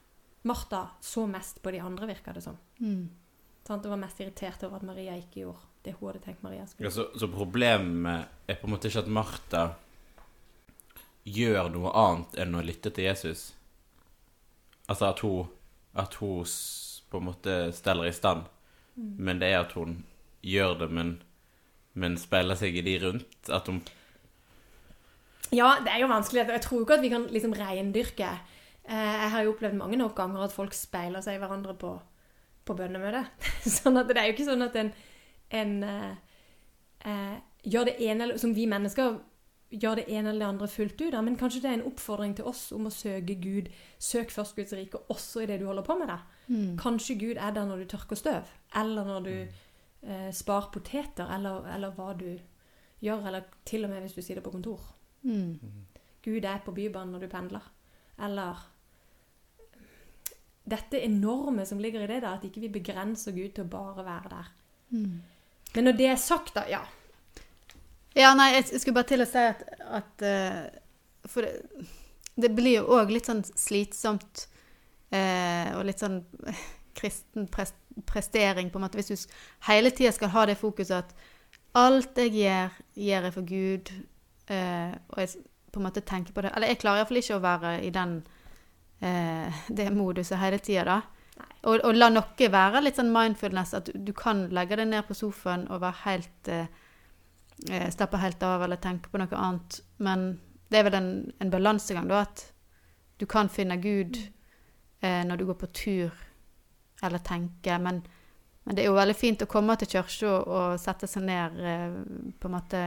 Martha 0.51 0.87
så 1.01 1.27
mest 1.31 1.61
på 1.63 1.71
de 1.71 1.79
andre, 1.81 2.09
virka 2.11 2.33
det 2.35 2.43
som. 2.43 2.57
Mm. 2.81 3.11
Hun 3.69 3.85
var 3.85 4.01
mest 4.01 4.21
irritert 4.21 4.65
over 4.67 4.81
at 4.81 4.87
Maria 4.87 5.15
ikke 5.15 5.44
gjorde 5.44 5.69
det 5.82 5.94
hun 5.99 6.09
hadde 6.09 6.23
tenkt 6.25 6.43
Maria 6.43 6.67
skulle 6.67 6.89
Ja, 6.89 6.94
så, 6.94 7.09
så 7.19 7.29
problemet 7.31 8.29
er 8.47 8.59
på 8.59 8.67
en 8.67 8.75
måte 8.75 8.91
ikke 8.91 9.05
at 9.05 9.11
Martha 9.11 9.63
gjør 11.23 11.71
noe 11.71 11.93
annet 11.94 12.39
enn 12.43 12.59
å 12.59 12.63
lytte 12.67 12.91
til 12.94 13.06
Jesus. 13.06 13.53
Altså 14.91 15.09
at 15.13 15.23
hun, 15.23 15.51
at 15.99 16.15
hun 16.20 16.46
på 17.13 17.20
en 17.20 17.29
måte 17.29 17.56
steller 17.77 18.08
i 18.08 18.13
stand. 18.17 18.46
Men 18.96 19.41
det 19.41 19.49
er 19.53 19.61
at 19.63 19.72
hun 19.77 20.03
gjør 20.44 20.79
det, 20.82 20.89
men, 20.93 21.13
men 21.94 22.17
speiler 22.20 22.58
seg 22.58 22.77
i 22.77 22.84
de 22.84 22.96
rundt. 23.03 23.49
At 23.49 23.69
hun 23.69 23.82
Ja, 25.53 25.75
det 25.84 25.93
er 25.93 26.01
jo 26.01 26.08
vanskelig. 26.08 26.46
Jeg 26.49 26.65
tror 26.65 26.79
jo 26.81 26.87
ikke 26.87 26.96
at 26.96 27.05
vi 27.05 27.13
kan 27.13 27.27
liksom 27.29 27.53
reindyrke. 27.56 28.31
Eh, 28.84 29.15
Jeg 29.22 29.31
har 29.31 29.43
jo 29.43 29.53
opplevd 29.53 29.77
mange 29.77 29.96
nok 30.01 30.15
ganger 30.17 30.44
at 30.46 30.53
folk 30.53 30.75
speiler 30.75 31.20
seg 31.20 31.37
i 31.37 31.43
hverandre 31.43 31.75
på, 31.79 31.93
på 32.65 32.77
bønnemøte. 32.77 33.25
Sånn 33.79 34.01
at 34.01 34.08
det 34.08 34.17
er 34.20 34.31
jo 34.31 34.37
ikke 34.37 34.49
sånn 34.49 34.65
at 34.65 34.77
en, 34.81 34.93
en 35.53 35.75
eh, 35.84 36.15
eh, 37.05 37.37
gjør 37.69 37.91
det 37.91 37.99
ene 38.01 38.25
eller 38.27 38.41
Som 38.41 38.56
vi 38.56 38.67
mennesker 38.67 39.20
gjør 39.72 40.00
det 40.00 40.05
ene 40.08 40.29
eller 40.29 40.44
det 40.44 40.48
andre 40.48 40.69
fullt 40.69 41.00
ut. 41.00 41.12
Da. 41.14 41.20
Men 41.24 41.36
kanskje 41.41 41.62
det 41.64 41.70
er 41.70 41.79
en 41.79 41.88
oppfordring 41.88 42.36
til 42.36 42.48
oss 42.48 42.67
om 42.76 42.86
å 42.88 42.93
søke 42.93 43.36
Gud. 43.41 43.70
Søk 43.98 44.32
først 44.34 44.56
Guds 44.56 44.74
rike 44.76 45.00
også 45.12 45.43
i 45.43 45.48
det 45.50 45.60
du 45.62 45.67
holder 45.69 45.86
på 45.86 45.96
med. 45.98 46.12
det. 46.12 46.19
Mm. 46.52 46.72
Kanskje 46.81 47.19
Gud 47.20 47.36
er 47.36 47.55
der 47.56 47.69
når 47.69 47.82
du 47.82 47.93
tørker 47.94 48.19
støv, 48.19 48.50
eller 48.76 49.08
når 49.08 49.29
du 49.29 49.34
eh, 49.36 50.31
sparer 50.32 50.72
poteter, 50.74 51.31
eller, 51.36 51.67
eller 51.74 51.94
hva 51.96 52.12
du 52.19 52.29
gjør, 53.02 53.26
eller 53.26 53.48
til 53.64 53.84
og 53.84 53.91
med 53.91 54.05
hvis 54.05 54.19
du 54.19 54.22
sitter 54.22 54.44
på 54.44 54.52
kontor. 54.55 54.81
Mm. 55.22 55.58
Gud 56.22 56.44
er 56.44 56.62
på 56.64 56.74
Bybanen 56.74 57.12
når 57.17 57.24
du 57.24 57.32
pendler. 57.32 57.72
Eller 58.22 58.69
dette 60.62 61.00
enorme 61.02 61.67
som 61.67 61.81
ligger 61.82 62.05
i 62.05 62.10
det, 62.10 62.22
da, 62.22 62.36
at 62.36 62.44
ikke 62.46 62.60
vi 62.62 62.74
begrenser 62.79 63.34
Gud 63.34 63.55
til 63.56 63.64
å 63.64 63.70
bare 63.72 64.05
være 64.06 64.31
der. 64.31 64.50
Mm. 64.91 65.22
Men 65.74 65.88
når 65.88 65.96
det 65.98 66.06
er 66.12 66.20
sagt, 66.20 66.55
da 66.55 66.67
Ja. 66.69 66.82
Ja, 68.19 68.35
nei, 68.37 68.53
jeg 68.59 68.81
skulle 68.81 68.99
bare 68.99 69.09
til 69.09 69.25
å 69.25 69.29
si 69.29 69.41
at, 69.41 69.63
at 69.89 70.25
eh, 70.27 70.65
For 71.31 71.47
det, 71.47 71.87
det 72.37 72.51
blir 72.57 72.81
jo 72.81 72.99
òg 72.99 73.13
litt 73.13 73.29
sånn 73.29 73.43
slitsomt 73.45 74.47
eh, 75.13 75.73
og 75.77 75.87
litt 75.89 76.03
sånn 76.03 76.23
kristen 76.99 77.49
pres, 77.53 77.73
prestering, 78.09 78.71
på 78.71 78.81
en 78.81 78.87
måte, 78.87 79.01
hvis 79.01 79.13
du 79.13 79.37
hele 79.69 79.93
tida 79.93 80.13
skal 80.13 80.33
ha 80.35 80.47
det 80.49 80.59
fokuset 80.61 80.99
at 80.99 81.15
alt 81.79 82.19
jeg 82.21 82.35
gjør, 82.37 82.77
gjør 83.01 83.27
jeg 83.27 83.35
for 83.35 83.49
Gud, 83.49 83.93
eh, 84.53 84.93
og 85.09 85.19
jeg 85.23 85.43
på 85.73 85.81
en 85.81 85.87
måte 85.87 86.05
tenker 86.05 86.37
på 86.37 86.45
det. 86.45 86.53
Eller 86.57 86.73
jeg 86.73 86.83
klarer 86.83 87.03
iallfall 87.03 87.21
ikke 87.23 87.39
å 87.39 87.45
være 87.45 87.75
i 87.87 87.91
den 87.95 88.19
eh, 89.01 89.63
det 89.81 89.89
moduset 89.97 90.41
hele 90.41 90.61
tida, 90.61 90.85
da. 90.89 91.01
Og, 91.63 91.79
og 91.87 91.95
la 91.95 92.09
noe 92.11 92.49
være 92.53 92.83
litt 92.83 92.99
sånn 92.99 93.13
mindfulness, 93.15 93.73
at 93.79 93.89
du, 93.89 93.93
du 94.09 94.13
kan 94.17 94.49
legge 94.53 94.77
deg 94.81 94.91
ned 94.91 95.07
på 95.07 95.17
sofaen 95.17 95.69
og 95.71 95.81
være 95.85 96.03
helt 96.05 96.51
eh, 96.51 96.81
Slappe 97.69 98.19
helt 98.19 98.43
av 98.43 98.63
eller 98.65 98.81
tenke 98.83 99.11
på 99.13 99.21
noe 99.21 99.39
annet. 99.39 99.81
Men 100.03 100.25
det 100.73 100.81
er 100.81 100.89
vel 100.89 100.97
en, 100.99 101.13
en 101.39 101.53
balansegang, 101.53 102.09
da, 102.11 102.25
at 102.27 102.47
du 103.21 103.27
kan 103.31 103.51
finne 103.53 103.77
Gud 103.79 104.17
eh, 104.19 105.23
når 105.29 105.37
du 105.39 105.47
går 105.51 105.59
på 105.61 105.69
tur 105.77 106.11
eller 107.03 107.23
tenker. 107.23 107.79
Men, 107.79 108.01
men 108.65 108.77
det 108.77 108.85
er 108.85 108.91
jo 108.91 108.99
veldig 108.99 109.17
fint 109.19 109.45
å 109.45 109.51
komme 109.51 109.77
til 109.79 109.91
kirka 109.95 110.31
og, 110.33 110.49
og 110.49 110.81
sette 110.83 111.07
seg 111.11 111.27
ned 111.29 111.59
eh, 111.61 111.99
på 112.41 112.51
en 112.51 112.57
måte 112.57 112.83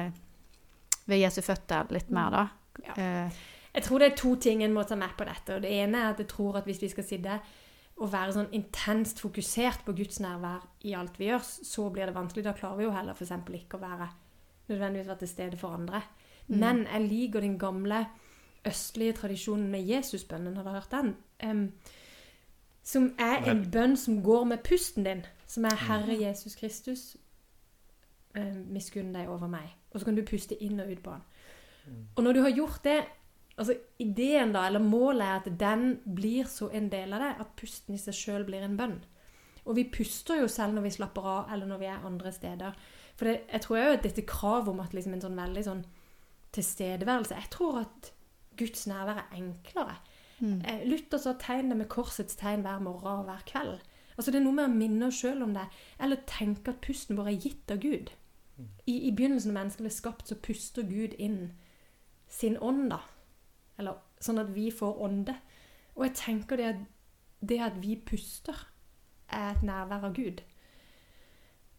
ved 1.05 1.21
Jesu 1.21 1.41
føtter 1.45 1.91
litt 1.93 2.09
mer, 2.15 2.33
da. 2.33 2.47
Ja. 2.87 2.95
Eh, 2.97 3.43
Jeg 3.75 3.83
tror 3.85 3.99
det 4.01 4.07
er 4.11 4.17
to 4.17 4.33
ting 4.39 4.63
en 4.63 4.73
må 4.73 4.83
ta 4.87 4.95
med 4.99 5.13
på 5.17 5.27
dette. 5.27 5.55
og 5.57 5.63
Det 5.63 5.71
ene 5.71 6.01
er 6.01 6.13
at 6.13 6.19
jeg 6.23 6.29
tror 6.31 6.57
at 6.59 6.67
hvis 6.67 6.81
vi 6.81 6.89
skal 6.91 7.05
sitte 7.07 7.39
og 7.95 8.11
være 8.11 8.33
sånn 8.35 8.51
intenst 8.55 9.21
fokusert 9.23 9.85
på 9.85 9.93
Guds 9.95 10.19
nærvær 10.23 10.63
i 10.83 10.95
alt 10.99 11.15
vi 11.19 11.29
gjør, 11.29 11.43
så 11.43 11.89
blir 11.93 12.09
det 12.09 12.15
vanskelig. 12.15 12.43
Da 12.43 12.55
klarer 12.57 12.79
vi 12.81 12.87
jo 12.87 12.95
heller 12.95 13.15
f.eks. 13.15 13.31
ikke 13.61 13.77
å 13.77 13.83
være 13.85 14.09
nødvendigvis 14.67 15.07
være 15.07 15.17
til 15.17 15.27
stede 15.27 15.57
for 15.57 15.67
andre. 15.67 16.01
Mm. 16.47 16.57
Men 16.57 16.87
jeg 16.93 17.01
liker 17.01 17.39
den 17.39 17.59
gamle 17.59 18.05
østlige 18.67 19.13
tradisjonen 19.13 19.67
med 19.71 19.83
Jesusbønnen. 19.87 20.57
Har 20.57 20.63
du 20.63 20.69
hørt 20.69 20.91
den? 20.91 21.15
Um, 21.49 21.71
som 22.83 23.15
er 23.19 23.51
en 23.51 23.71
bønn 23.71 23.97
som 23.97 24.23
går 24.23 24.43
med 24.43 24.57
pusten 24.69 25.05
din. 25.05 25.25
Som 25.47 25.65
er 25.65 25.75
'Herre 25.75 26.27
Jesus 26.27 26.55
Kristus, 26.55 27.17
miskunn 28.67 29.13
deg 29.13 29.29
over 29.29 29.47
meg'. 29.47 29.75
Og 29.91 29.99
så 29.99 30.05
kan 30.05 30.15
du 30.15 30.21
puste 30.21 30.63
inn 30.63 30.79
og 30.79 30.91
ut 30.91 31.03
på 31.03 31.11
den. 31.11 31.21
Og 32.15 32.23
når 32.23 32.31
du 32.31 32.41
har 32.41 32.51
gjort 32.51 32.83
det 32.83 33.03
altså 33.57 33.75
Ideen 33.99 34.53
da, 34.53 34.65
eller 34.67 34.79
målet 34.79 35.21
er 35.21 35.35
at 35.39 35.59
den 35.59 35.99
blir 36.15 36.47
så 36.51 36.69
en 36.73 36.89
del 36.91 37.13
av 37.13 37.23
det 37.23 37.33
at 37.39 37.53
pusten 37.59 37.95
i 37.95 38.01
seg 38.01 38.13
sjøl 38.13 38.45
blir 38.47 38.65
en 38.65 38.77
bønn. 38.77 38.97
Og 39.65 39.75
vi 39.75 39.87
puster 39.93 40.41
jo 40.41 40.49
selv 40.51 40.75
når 40.75 40.81
vi 40.81 40.93
slapper 40.97 41.21
av, 41.21 41.53
eller 41.53 41.65
når 41.65 41.81
vi 41.81 41.85
er 41.85 42.05
andre 42.05 42.31
steder. 42.31 42.75
For 43.15 43.29
det, 43.29 43.35
jeg 43.51 43.61
tror 43.61 43.77
jo 43.79 43.93
at 43.95 44.03
dette 44.03 44.25
kravet 44.27 44.73
om 44.73 44.81
at 44.83 44.93
liksom 44.93 45.13
en 45.15 45.23
sånn 45.23 45.39
veldig 45.39 45.63
sånn 45.63 45.85
tilstedeværelse 46.55 47.35
Jeg 47.35 47.51
tror 47.51 47.79
at 47.81 48.11
Guds 48.59 48.87
nærvær 48.87 49.23
er 49.23 49.35
enklere. 49.35 49.95
mm. 50.39 50.61
Eh, 50.65 50.83
Luther 50.87 51.19
sa 51.19 51.33
tegn 51.39 51.69
det 51.69 51.77
med 51.77 51.89
korsets 51.91 52.35
tegn 52.39 52.63
hver 52.63 52.79
morgen 52.83 53.23
og 53.23 53.25
hver 53.29 53.43
kveld. 53.47 53.79
Altså 54.17 54.31
Det 54.31 54.39
er 54.39 54.45
noe 54.45 54.55
med 54.55 54.69
å 54.69 54.75
minne 54.75 55.07
oss 55.07 55.19
sjøl 55.19 55.43
om 55.43 55.53
det, 55.53 55.65
eller 55.99 56.23
tenke 56.27 56.71
at 56.71 56.81
pusten 56.83 57.17
vår 57.17 57.27
er 57.33 57.41
gitt 57.43 57.71
av 57.71 57.81
Gud. 57.83 58.11
I, 58.87 58.93
I 59.07 59.11
begynnelsen 59.11 59.51
når 59.51 59.59
mennesket 59.59 59.83
ble 59.83 59.91
skapt, 59.91 60.29
så 60.29 60.35
puster 60.39 60.87
Gud 60.87 61.15
inn 61.19 61.51
sin 62.31 62.55
ånd, 62.63 62.89
da. 62.93 63.01
Eller 63.77 63.99
sånn 64.23 64.39
at 64.39 64.53
vi 64.55 64.69
får 64.71 65.01
ånde. 65.03 65.35
Og 65.95 66.05
jeg 66.07 66.15
tenker 66.15 66.59
det 66.59 66.69
at 66.69 66.83
det 67.43 67.59
at 67.59 67.81
vi 67.83 67.97
puster, 67.99 68.55
er 69.27 69.51
et 69.51 69.63
nærvær 69.65 70.07
av 70.07 70.13
Gud. 70.15 70.41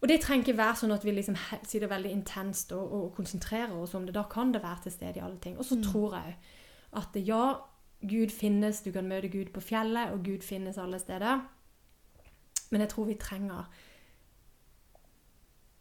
Og 0.01 0.09
det 0.09 0.21
trenger 0.21 0.45
ikke 0.45 0.59
være 0.59 0.77
sånn 0.83 0.93
at 0.93 1.05
vi 1.07 1.15
liksom 1.15 1.39
sitter 1.65 1.89
veldig 1.89 2.13
intenst 2.13 2.73
og, 2.77 2.93
og 2.93 3.07
konsentrerer 3.17 3.73
oss 3.75 3.95
om 3.97 4.05
det. 4.07 4.15
Da 4.17 4.27
kan 4.31 4.53
det 4.53 4.63
være 4.63 4.87
til 4.87 4.93
stede 4.93 5.21
i 5.21 5.25
alle 5.25 5.41
ting. 5.41 5.57
Og 5.59 5.65
så 5.65 5.79
tror 5.83 6.19
jeg 6.19 6.37
at 6.97 7.17
ja, 7.27 7.45
Gud 8.05 8.33
finnes, 8.33 8.83
du 8.85 8.93
kan 8.93 9.09
møte 9.09 9.31
Gud 9.33 9.53
på 9.55 9.63
fjellet, 9.65 10.13
og 10.13 10.25
Gud 10.25 10.45
finnes 10.45 10.79
alle 10.79 11.01
steder. 11.01 11.41
Men 12.71 12.85
jeg 12.85 12.93
tror 12.93 13.09
vi 13.09 13.17
trenger 13.21 13.71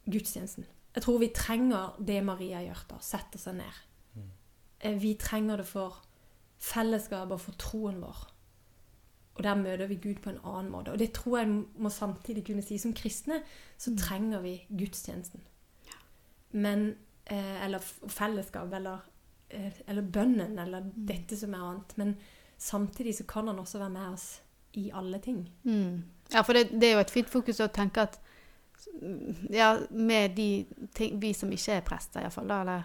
gudstjenesten. 0.06 0.66
Jeg 0.94 1.02
tror 1.02 1.18
vi 1.18 1.28
trenger 1.34 1.96
det 2.06 2.22
Maria 2.24 2.62
gjør 2.64 2.84
da, 2.88 3.00
Setter 3.04 3.40
seg 3.40 3.58
ned. 3.58 3.80
Mm. 4.16 5.00
Vi 5.02 5.12
trenger 5.20 5.60
det 5.60 5.66
for 5.68 6.00
fellesskapet 6.56 7.36
og 7.36 7.42
for 7.42 7.58
troen 7.60 8.00
vår. 8.00 8.22
Og 9.36 9.42
der 9.44 9.54
møter 9.54 9.86
vi 9.86 9.98
Gud 10.00 10.22
på 10.24 10.30
en 10.32 10.40
annen 10.44 10.70
måte. 10.72 10.92
Og 10.92 10.98
det 10.98 11.12
tror 11.12 11.38
jeg 11.38 11.48
må 11.76 11.90
samtidig 11.92 12.46
kunne 12.46 12.64
si. 12.64 12.78
Som 12.78 12.94
kristne 12.96 13.42
så 13.78 13.92
trenger 13.98 14.40
vi 14.40 14.56
gudstjenesten. 14.78 15.44
Men 16.56 16.94
eh, 17.26 17.64
Eller 17.64 17.78
fellesskap, 18.08 18.72
eller, 18.72 18.98
eh, 19.50 19.72
eller 19.88 20.02
bønnen, 20.02 20.58
eller 20.58 20.90
dette 20.96 21.36
som 21.36 21.54
er 21.54 21.64
annet. 21.68 21.98
Men 21.98 22.16
samtidig 22.58 23.14
så 23.14 23.26
kan 23.28 23.48
han 23.48 23.58
også 23.58 23.78
være 23.78 23.90
med 23.90 24.08
oss 24.08 24.42
i 24.72 24.90
alle 24.94 25.18
ting. 25.18 25.50
Mm. 25.62 26.04
Ja, 26.32 26.40
for 26.40 26.52
det, 26.52 26.70
det 26.70 26.88
er 26.88 26.94
jo 26.94 27.04
et 27.04 27.10
fint 27.10 27.30
fokus 27.30 27.60
å 27.60 27.68
tenke 27.72 28.06
at 28.08 28.20
ja, 29.50 29.76
med 29.90 30.36
de 30.36 30.66
ting, 30.94 31.22
vi 31.22 31.32
som 31.32 31.52
ikke 31.52 31.78
er 31.78 31.84
prester, 31.84 32.20
iallfall, 32.20 32.48
da, 32.48 32.60
eller 32.60 32.82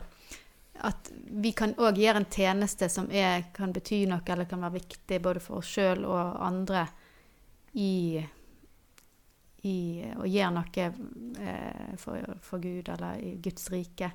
at 0.88 1.12
vi 1.14 1.52
kan 1.58 1.74
òg 1.78 2.00
gjøre 2.02 2.24
en 2.24 2.30
tjeneste 2.32 2.90
som 2.90 3.10
er, 3.14 3.48
kan 3.54 3.74
bety 3.74 4.04
noe, 4.10 4.24
eller 4.26 4.50
kan 4.50 4.64
være 4.64 4.80
viktig 4.80 5.22
både 5.24 5.44
for 5.44 5.62
oss 5.62 5.70
sjøl 5.76 6.06
og 6.10 6.42
andre 6.42 6.86
i, 7.78 8.22
i 9.70 9.78
å 10.18 10.28
gjøre 10.28 10.52
noe 10.58 10.88
eh, 11.46 11.96
for, 12.02 12.36
for 12.44 12.64
Gud, 12.64 12.90
eller 12.90 13.22
i 13.22 13.36
Guds 13.44 13.70
rike. 13.74 14.12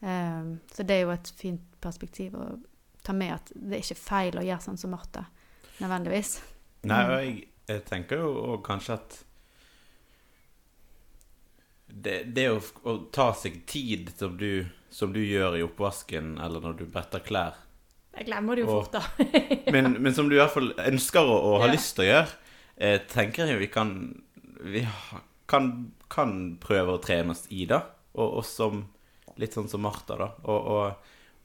Eh, 0.00 0.52
så 0.72 0.86
det 0.86 0.96
er 0.96 1.04
jo 1.04 1.14
et 1.16 1.32
fint 1.38 1.78
perspektiv 1.82 2.38
å 2.38 2.48
ta 3.04 3.14
med 3.16 3.34
at 3.34 3.52
det 3.54 3.78
er 3.78 3.84
ikke 3.84 4.00
feil 4.00 4.38
å 4.38 4.46
gjøre 4.46 4.64
sånn 4.64 4.80
som 4.80 4.94
Martha, 4.94 5.24
nødvendigvis. 5.82 6.38
Nei, 6.88 7.02
og 7.04 7.16
jeg, 7.18 7.38
jeg 7.68 7.86
tenker 7.88 8.22
jo 8.22 8.34
og 8.52 8.62
kanskje 8.66 8.98
at 9.00 9.22
det, 11.88 12.18
det 12.36 12.48
å, 12.52 12.58
å 12.84 12.96
ta 13.12 13.30
seg 13.34 13.62
tid 13.66 14.10
som 14.16 14.36
du, 14.38 14.66
som 14.92 15.12
du 15.12 15.20
gjør 15.24 15.56
i 15.58 15.64
oppvasken, 15.64 16.36
eller 16.44 16.60
når 16.64 16.76
du 16.78 16.84
bretter 16.86 17.20
klær 17.24 17.56
Jeg 18.18 18.26
glemmer 18.28 18.56
det 18.58 18.64
jo 18.66 18.70
Og- 18.76 18.84
fort, 18.88 18.98
da. 18.98 19.26
men, 19.74 19.96
men 20.02 20.14
som 20.14 20.28
du 20.28 20.36
i 20.36 20.40
hvert 20.42 20.52
fall 20.54 20.72
ønsker 20.84 21.22
å, 21.24 21.38
og 21.52 21.60
har 21.62 21.68
Ja. 21.72 21.74
lyst 21.78 21.94
til 21.96 22.04
å 22.04 22.08
gjøre, 22.10 22.36
eh, 22.76 22.98
tenker 23.08 23.46
jeg 23.52 23.58
vi 23.64 23.68
kan 23.72 23.92
Vi 24.60 24.82
kan, 25.48 25.92
kan 26.10 26.32
prøve 26.60 26.96
å 26.96 27.02
trene 27.02 27.30
oss 27.32 27.44
i, 27.50 27.64
da. 27.70 27.82
Og, 28.18 28.38
og 28.40 28.44
som 28.44 28.86
Litt 29.38 29.54
sånn 29.54 29.68
som 29.70 29.80
Martha, 29.86 30.16
da. 30.18 30.26
Og, 30.50 30.96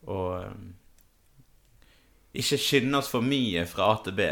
og, 0.10 0.48
um, 0.50 0.72
ikke 2.34 2.58
skynde 2.58 2.98
oss 2.98 3.12
for 3.14 3.22
mye 3.22 3.68
fra 3.70 3.92
A 3.94 4.00
til 4.02 4.16
B 4.18 4.26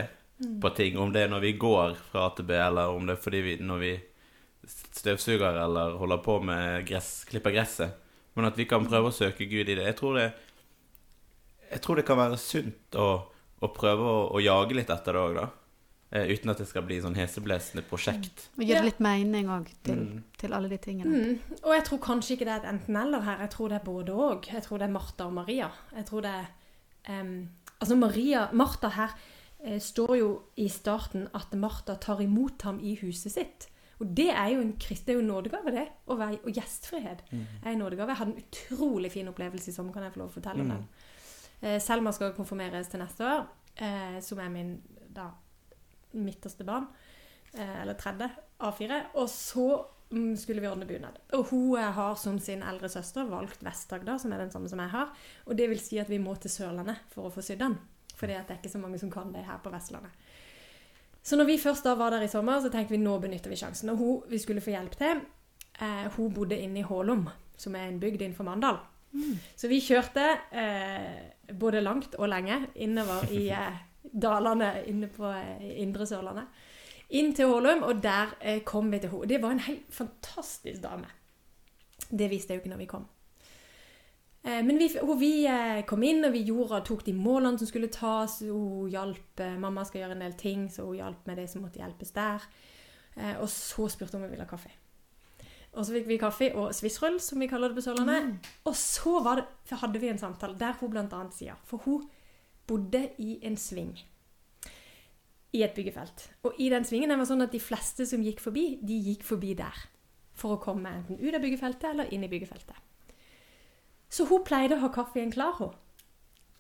på 0.64 0.72
ting. 0.74 0.98
Om 0.98 1.12
det 1.14 1.28
er 1.28 1.30
når 1.30 1.44
vi 1.46 1.52
går 1.62 1.94
fra 2.10 2.24
A 2.26 2.32
til 2.34 2.48
B, 2.50 2.56
eller 2.58 2.90
om 2.96 3.06
det 3.06 3.14
er 3.20 3.22
fordi 3.22 3.42
vi 3.46 3.54
når 3.62 3.84
vi 3.84 3.92
støvsuger 4.68 5.58
eller 5.64 5.98
holder 5.98 6.18
på 6.24 6.40
med 6.44 6.86
gress, 6.88 7.24
klipper 7.30 7.54
gresset. 7.56 7.94
Men 8.36 8.46
at 8.48 8.58
vi 8.58 8.66
kan 8.70 8.86
prøve 8.88 9.10
å 9.12 9.16
søke 9.16 9.46
Gud 9.50 9.68
i 9.70 9.76
det. 9.76 9.84
Jeg 9.90 9.96
tror 10.00 10.16
det, 10.20 10.28
jeg 11.72 11.82
tror 11.84 12.00
det 12.00 12.06
kan 12.08 12.20
være 12.20 12.38
sunt 12.40 12.96
å, 13.00 13.08
å 13.62 13.70
prøve 13.76 14.06
å, 14.08 14.22
å 14.36 14.44
jage 14.44 14.78
litt 14.78 14.92
etter 14.94 15.18
det 15.18 15.24
òg, 15.24 15.36
da. 15.40 15.48
Eh, 16.12 16.28
uten 16.36 16.52
at 16.52 16.60
det 16.60 16.68
skal 16.68 16.84
bli 16.84 16.98
sånn 17.04 17.16
heseblesende 17.16 17.84
prosjekt. 17.88 18.50
Og 18.58 18.66
gi 18.66 18.74
Ja. 18.74 18.82
litt 18.84 19.00
mening 19.00 19.48
òg 19.48 19.70
til, 19.84 19.96
Mm. 19.96 20.24
til 20.38 20.54
alle 20.54 20.68
de 20.70 20.78
tingene. 20.78 21.12
Mm. 21.12 21.58
Og 21.64 21.74
jeg 21.74 21.84
tror 21.88 22.00
kanskje 22.00 22.36
ikke 22.36 22.46
det 22.46 22.56
er 22.56 22.64
et 22.66 22.74
enten-eller 22.74 23.22
her. 23.22 23.38
Jeg 23.40 23.50
tror 23.52 23.70
det 23.70 23.78
er 23.82 23.86
både 23.86 24.10
og. 24.14 24.48
Jeg 24.52 24.64
tror 24.64 24.78
det 24.80 24.88
er 24.90 24.92
Martha 24.92 25.26
og 25.26 25.34
Maria. 25.34 25.72
Jeg 25.96 26.06
tror 26.06 26.22
det 26.22 26.32
er 26.32 27.22
um, 27.22 27.50
Altså 27.82 27.96
Maria, 27.98 28.48
Martha 28.54 28.90
her 28.90 29.10
eh, 29.66 29.80
står 29.80 30.18
jo 30.20 30.42
i 30.58 30.68
starten 30.70 31.28
at 31.34 31.52
Martha 31.58 31.96
tar 31.96 32.20
imot 32.22 32.62
ham 32.62 32.80
i 32.80 32.96
huset 33.02 33.32
sitt. 33.32 33.68
Og 34.02 34.12
det 34.18 34.30
er 34.34 34.48
jo 34.56 34.64
en 34.64 34.74
det 34.82 35.14
er 35.14 35.20
jo 35.20 35.26
nådegave, 35.26 35.74
det. 35.76 35.86
Å 36.10 36.18
være, 36.18 36.42
og 36.42 36.58
gjestfrihet 36.58 37.24
er 37.32 37.72
en 37.72 37.82
nådegave. 37.84 38.10
Jeg 38.12 38.22
hadde 38.22 38.34
en 38.34 38.44
utrolig 38.44 39.12
fin 39.14 39.30
opplevelse 39.30 39.70
i 39.70 39.76
sommer, 39.76 39.94
kan 39.94 40.08
jeg 40.08 40.16
få 40.16 40.24
lov 40.24 40.32
å 40.32 40.38
fortelle 40.40 40.66
om 40.66 40.74
den. 40.74 40.88
Eh, 41.62 41.78
Selma 41.84 42.14
skal 42.16 42.34
konfirmeres 42.34 42.90
til 42.90 43.04
neste 43.04 43.28
år, 43.28 43.46
eh, 43.78 44.18
som 44.26 44.42
er 44.42 44.50
min 44.50 44.74
da, 45.14 45.30
midterste 46.18 46.66
barn. 46.66 46.90
Eh, 47.54 47.82
eller 47.82 47.94
tredje. 48.00 48.30
A4. 48.60 49.00
Og 49.14 49.30
så 49.30 49.68
mm, 50.10 50.36
skulle 50.38 50.62
vi 50.62 50.70
ordne 50.70 50.88
bunad. 50.88 51.18
Og 51.38 51.48
hun 51.52 51.78
eh, 51.80 51.92
har 51.94 52.16
som 52.16 52.40
sin 52.40 52.64
eldre 52.64 52.90
søster 52.90 53.28
valgt 53.30 53.64
Vest-Agder, 53.66 54.18
som 54.22 54.34
er 54.34 54.46
den 54.46 54.52
samme 54.54 54.70
som 54.72 54.80
jeg 54.80 54.94
har. 54.94 55.12
Og 55.46 55.58
det 55.58 55.70
vil 55.70 55.82
si 55.82 56.00
at 56.00 56.10
vi 56.10 56.22
må 56.22 56.36
til 56.40 56.54
Sørlandet 56.54 57.04
for 57.12 57.28
å 57.28 57.34
få 57.34 57.44
sydd 57.46 57.64
den. 57.64 57.78
Fordi 58.16 58.38
det 58.38 58.54
er 58.54 58.62
ikke 58.62 58.72
så 58.72 58.82
mange 58.82 59.00
som 59.02 59.12
kan 59.12 59.34
det 59.34 59.46
her 59.48 59.60
på 59.64 59.72
Vestlandet. 59.74 60.14
Så 61.24 61.38
når 61.38 61.46
vi 61.46 61.60
først 61.62 61.86
da 61.86 61.94
var 61.96 62.16
der 62.16 62.26
i 62.26 62.32
sommer, 62.32 62.62
så 62.62 62.72
tenkte 62.74 62.96
vi 62.96 63.02
nå 63.02 63.18
benytter 63.22 63.52
vi 63.52 63.60
sjansen. 63.60 63.92
Og 63.94 63.98
hun 63.98 64.32
vi 64.32 64.40
skulle 64.42 64.64
få 64.64 64.74
hjelp 64.74 64.96
til, 64.98 65.22
eh, 65.80 66.08
hun 66.16 66.34
bodde 66.34 66.58
inne 66.58 66.82
i 66.82 66.88
Hålum, 66.88 67.28
som 67.58 67.76
er 67.76 67.88
en 67.88 68.00
bygd 68.02 68.22
innenfor 68.22 68.48
Mandal. 68.48 68.82
Så 69.60 69.68
vi 69.68 69.82
kjørte 69.84 70.24
eh, 70.56 71.54
både 71.60 71.82
langt 71.84 72.16
og 72.16 72.30
lenge 72.32 72.62
innover 72.76 73.28
i 73.32 73.48
eh, 73.60 73.80
dalene 74.02 74.74
inne 74.88 75.10
på 75.12 75.30
eh, 75.30 75.82
indre 75.84 76.08
Sørlandet. 76.08 76.62
Inn 77.20 77.34
til 77.36 77.52
Hålum, 77.52 77.84
og 77.84 78.04
der 78.04 78.36
eh, 78.40 78.62
kom 78.64 78.92
vi 78.92 79.02
til 79.04 79.12
henne. 79.12 79.28
Det 79.28 79.42
var 79.44 79.52
en 79.56 79.66
helt 79.68 79.90
fantastisk 79.94 80.82
dame. 80.84 81.10
Det 82.10 82.30
viste 82.32 82.54
jeg 82.54 82.60
jo 82.60 82.64
ikke 82.64 82.74
når 82.74 82.86
vi 82.86 82.92
kom. 82.92 83.06
Eh, 84.44 84.64
men 84.66 84.78
vi, 84.78 84.90
hun, 85.02 85.18
vi 85.20 85.34
eh, 85.46 85.84
kom 85.86 86.04
inn, 86.04 86.26
og 86.26 86.34
vi 86.34 86.44
gjorde, 86.48 86.82
tok 86.88 87.06
de 87.06 87.14
målene 87.14 87.62
som 87.62 87.70
skulle 87.70 87.92
tas. 87.94 88.40
Hun 88.48 88.90
hjalp 88.92 89.42
eh, 89.44 89.58
Mamma 89.62 89.86
skal 89.86 90.04
gjøre 90.04 90.18
en 90.18 90.24
del 90.26 90.38
ting, 90.40 90.68
så 90.74 90.88
hun 90.88 90.98
hjalp 90.98 91.28
med 91.30 91.38
det 91.42 91.50
som 91.52 91.66
måtte 91.66 91.82
hjelpes 91.82 92.16
der. 92.18 92.46
Og 93.42 93.50
så 93.52 93.90
spurte 93.92 94.16
hun 94.16 94.22
om 94.22 94.30
vi 94.30 94.38
ville 94.38 94.46
ha 94.46 94.50
kaffe. 94.50 94.70
Og 95.76 95.84
så 95.84 95.92
fikk 95.92 96.06
vi 96.08 96.18
kaffe 96.20 96.48
og 96.56 96.70
swissrull, 96.76 97.18
som 97.20 97.44
vi 97.44 97.50
kaller 97.52 97.70
det 97.72 97.76
på 97.76 97.84
Sørlandet. 97.84 98.48
Og 98.68 98.76
så 98.80 99.18
var 99.24 99.42
det, 99.42 99.44
så 99.68 99.82
hadde 99.82 100.00
vi 100.00 100.08
en 100.08 100.20
samtale 100.20 100.56
der 100.60 100.78
hun 100.80 100.96
annet 100.96 101.36
sier 101.36 101.60
For 101.68 101.84
hun 101.84 102.06
bodde 102.68 103.10
i 103.20 103.36
en 103.44 103.58
sving. 103.60 104.00
i 105.52 105.64
et 105.64 105.74
byggefelt. 105.76 106.30
Og 106.48 106.56
i 106.64 106.70
den 106.72 106.86
svingen 106.88 107.12
den 107.12 107.20
var 107.20 107.28
sånn 107.28 107.44
at 107.44 107.52
de 107.52 107.60
fleste 107.60 108.06
som 108.08 108.22
gikk 108.24 108.40
forbi, 108.40 108.80
de 108.80 108.96
gikk 109.10 109.26
forbi 109.28 109.52
der. 109.60 109.82
For 110.32 110.56
å 110.56 110.62
komme 110.64 110.88
enten 110.88 111.20
ut 111.20 111.36
av 111.36 111.44
byggefeltet 111.44 111.90
eller 111.90 112.14
inn 112.16 112.24
i 112.24 112.32
byggefeltet. 112.32 112.80
Så 114.12 114.28
hun 114.28 114.44
pleide 114.44 114.76
å 114.76 114.84
ha 114.84 114.92
kaffen 114.94 115.32
klar, 115.32 115.56
hun. 115.60 115.76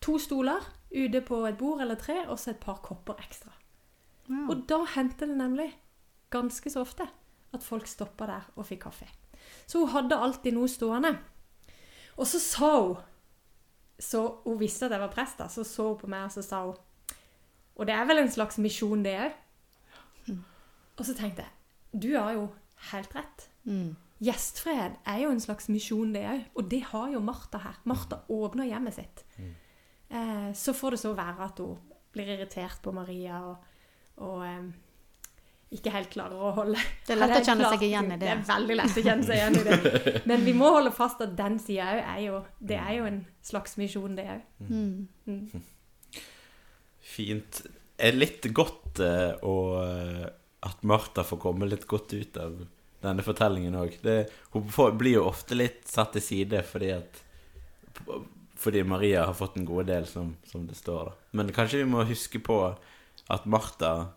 To 0.01 0.17
stoler 0.21 0.63
ute 0.91 1.21
på 1.21 1.43
et 1.47 1.57
bord 1.59 1.81
eller 1.83 1.99
tre, 1.99 2.23
og 2.27 2.39
så 2.39 2.53
et 2.53 2.61
par 2.63 2.79
kopper 2.83 3.19
ekstra. 3.21 3.51
Ja. 4.29 4.45
Og 4.49 4.63
da 4.69 4.81
hendte 4.95 5.27
det 5.27 5.37
nemlig 5.37 5.69
ganske 6.31 6.71
så 6.71 6.85
ofte 6.85 7.07
at 7.51 7.63
folk 7.63 7.87
stoppa 7.87 8.27
der 8.29 8.47
og 8.55 8.65
fikk 8.69 8.85
kaffe. 8.87 9.07
Så 9.67 9.81
hun 9.81 9.91
hadde 9.91 10.19
alltid 10.19 10.55
noe 10.55 10.69
stående. 10.71 11.15
Og 12.15 12.27
så 12.27 12.39
sa 12.39 12.71
hun 12.81 12.99
Så 14.01 14.19
hun 14.43 14.57
visste 14.59 14.85
at 14.85 14.91
jeg 14.91 15.01
var 15.01 15.11
prest, 15.13 15.37
da, 15.37 15.47
så 15.47 15.63
så 15.63 15.91
hun 15.91 15.97
på 15.97 16.07
meg 16.09 16.25
og 16.25 16.31
så 16.33 16.41
sa 16.41 16.63
hun 16.65 16.77
Og 17.75 17.85
det 17.87 17.93
er 17.93 18.05
vel 18.05 18.17
en 18.17 18.31
slags 18.31 18.57
misjon, 18.57 19.03
det 19.03 19.13
òg. 19.19 19.35
Og 20.97 21.05
så 21.05 21.13
tenkte 21.17 21.45
jeg 21.45 22.01
Du 22.01 22.17
har 22.17 22.31
jo 22.33 22.47
helt 22.91 23.15
rett. 23.15 23.49
Mm. 23.63 23.95
Gjestfrihet 24.21 24.99
er 25.09 25.23
jo 25.23 25.31
en 25.33 25.41
slags 25.41 25.65
misjon, 25.73 26.11
det 26.13 26.21
òg. 26.29 26.43
Og 26.59 26.67
det 26.69 26.83
har 26.91 27.09
jo 27.15 27.23
Martha 27.25 27.57
her. 27.63 27.79
Martha 27.89 28.19
åpner 28.29 28.69
hjemmet 28.69 28.93
sitt. 28.99 29.23
Eh, 30.11 30.51
så 30.53 30.75
får 30.77 30.95
det 30.97 31.01
så 31.01 31.15
være 31.17 31.47
at 31.47 31.59
hun 31.63 31.77
blir 32.13 32.29
irritert 32.35 32.81
på 32.83 32.91
Maria 32.93 33.39
og, 33.47 33.63
og 34.21 34.41
eh, 34.45 34.65
ikke 35.71 35.93
helt 35.95 36.09
klarer 36.11 36.35
å 36.35 36.49
holde 36.57 36.75
Det 37.07 37.13
er 37.15 37.21
lett 37.21 37.33
å 37.37 37.43
kjenne 37.47 37.63
klart- 37.63 37.77
seg 37.77 37.85
igjen 37.87 38.09
i 38.11 38.17
det. 38.17 38.25
Det 38.27 38.31
er 38.33 38.41
veldig 38.49 38.75
lett 38.81 38.97
å 38.99 39.03
kjenne 39.05 39.27
seg 39.29 39.39
igjen 39.39 39.55
i 39.55 39.63
det. 39.69 40.13
Men 40.29 40.43
vi 40.43 40.53
må 40.59 40.71
holde 40.75 40.91
fast 40.93 41.23
at 41.23 41.37
den 41.39 41.55
sida 41.63 41.87
òg 41.95 42.01
er 42.03 42.19
jo 42.25 42.41
Det 42.59 42.77
er 42.81 42.91
jo 42.97 43.07
en 43.07 43.21
slags 43.47 43.77
misjon, 43.79 44.17
det 44.19 44.27
òg. 44.35 44.43
Mm. 44.67 45.47
Fint. 47.15 47.63
Er 48.01 48.17
litt 48.17 48.45
godt 48.55 48.99
eh, 49.05 49.33
å 49.47 49.55
eh, 49.85 50.27
at 50.67 50.83
Martha 50.85 51.23
får 51.25 51.39
komme 51.41 51.65
litt 51.69 51.87
godt 51.89 52.13
ut 52.13 52.37
av 52.37 52.59
denne 53.01 53.23
fortellingen 53.25 53.75
òg. 53.79 53.95
Hun 54.53 54.67
får, 54.69 54.91
blir 54.99 55.17
jo 55.19 55.27
ofte 55.29 55.57
litt 55.57 55.87
satt 55.89 56.13
til 56.15 56.21
side 56.25 56.61
fordi 56.69 56.91
at 56.95 57.21
Fordi 58.61 58.83
Maria 58.83 59.25
har 59.25 59.33
fått 59.33 59.55
en 59.57 59.65
god 59.65 59.87
del, 59.89 60.05
som, 60.05 60.35
som 60.45 60.67
det 60.67 60.75
står. 60.77 61.05
da. 61.09 61.13
Men 61.31 61.49
kanskje 61.53 61.79
vi 61.81 61.87
må 61.89 62.03
huske 62.05 62.39
på 62.45 62.57
at 63.31 63.45
Martha, 63.49 64.07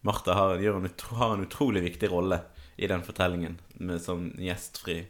Martha 0.00 0.32
har, 0.38 0.54
en, 0.56 0.86
utro, 0.88 1.16
har 1.20 1.34
en 1.34 1.44
utrolig 1.44 1.82
viktig 1.84 2.08
rolle 2.10 2.38
i 2.80 2.88
den 2.88 3.02
fortellingen, 3.04 3.58
med 3.84 4.00
sånn 4.00 4.30
gjestfri, 4.40 5.02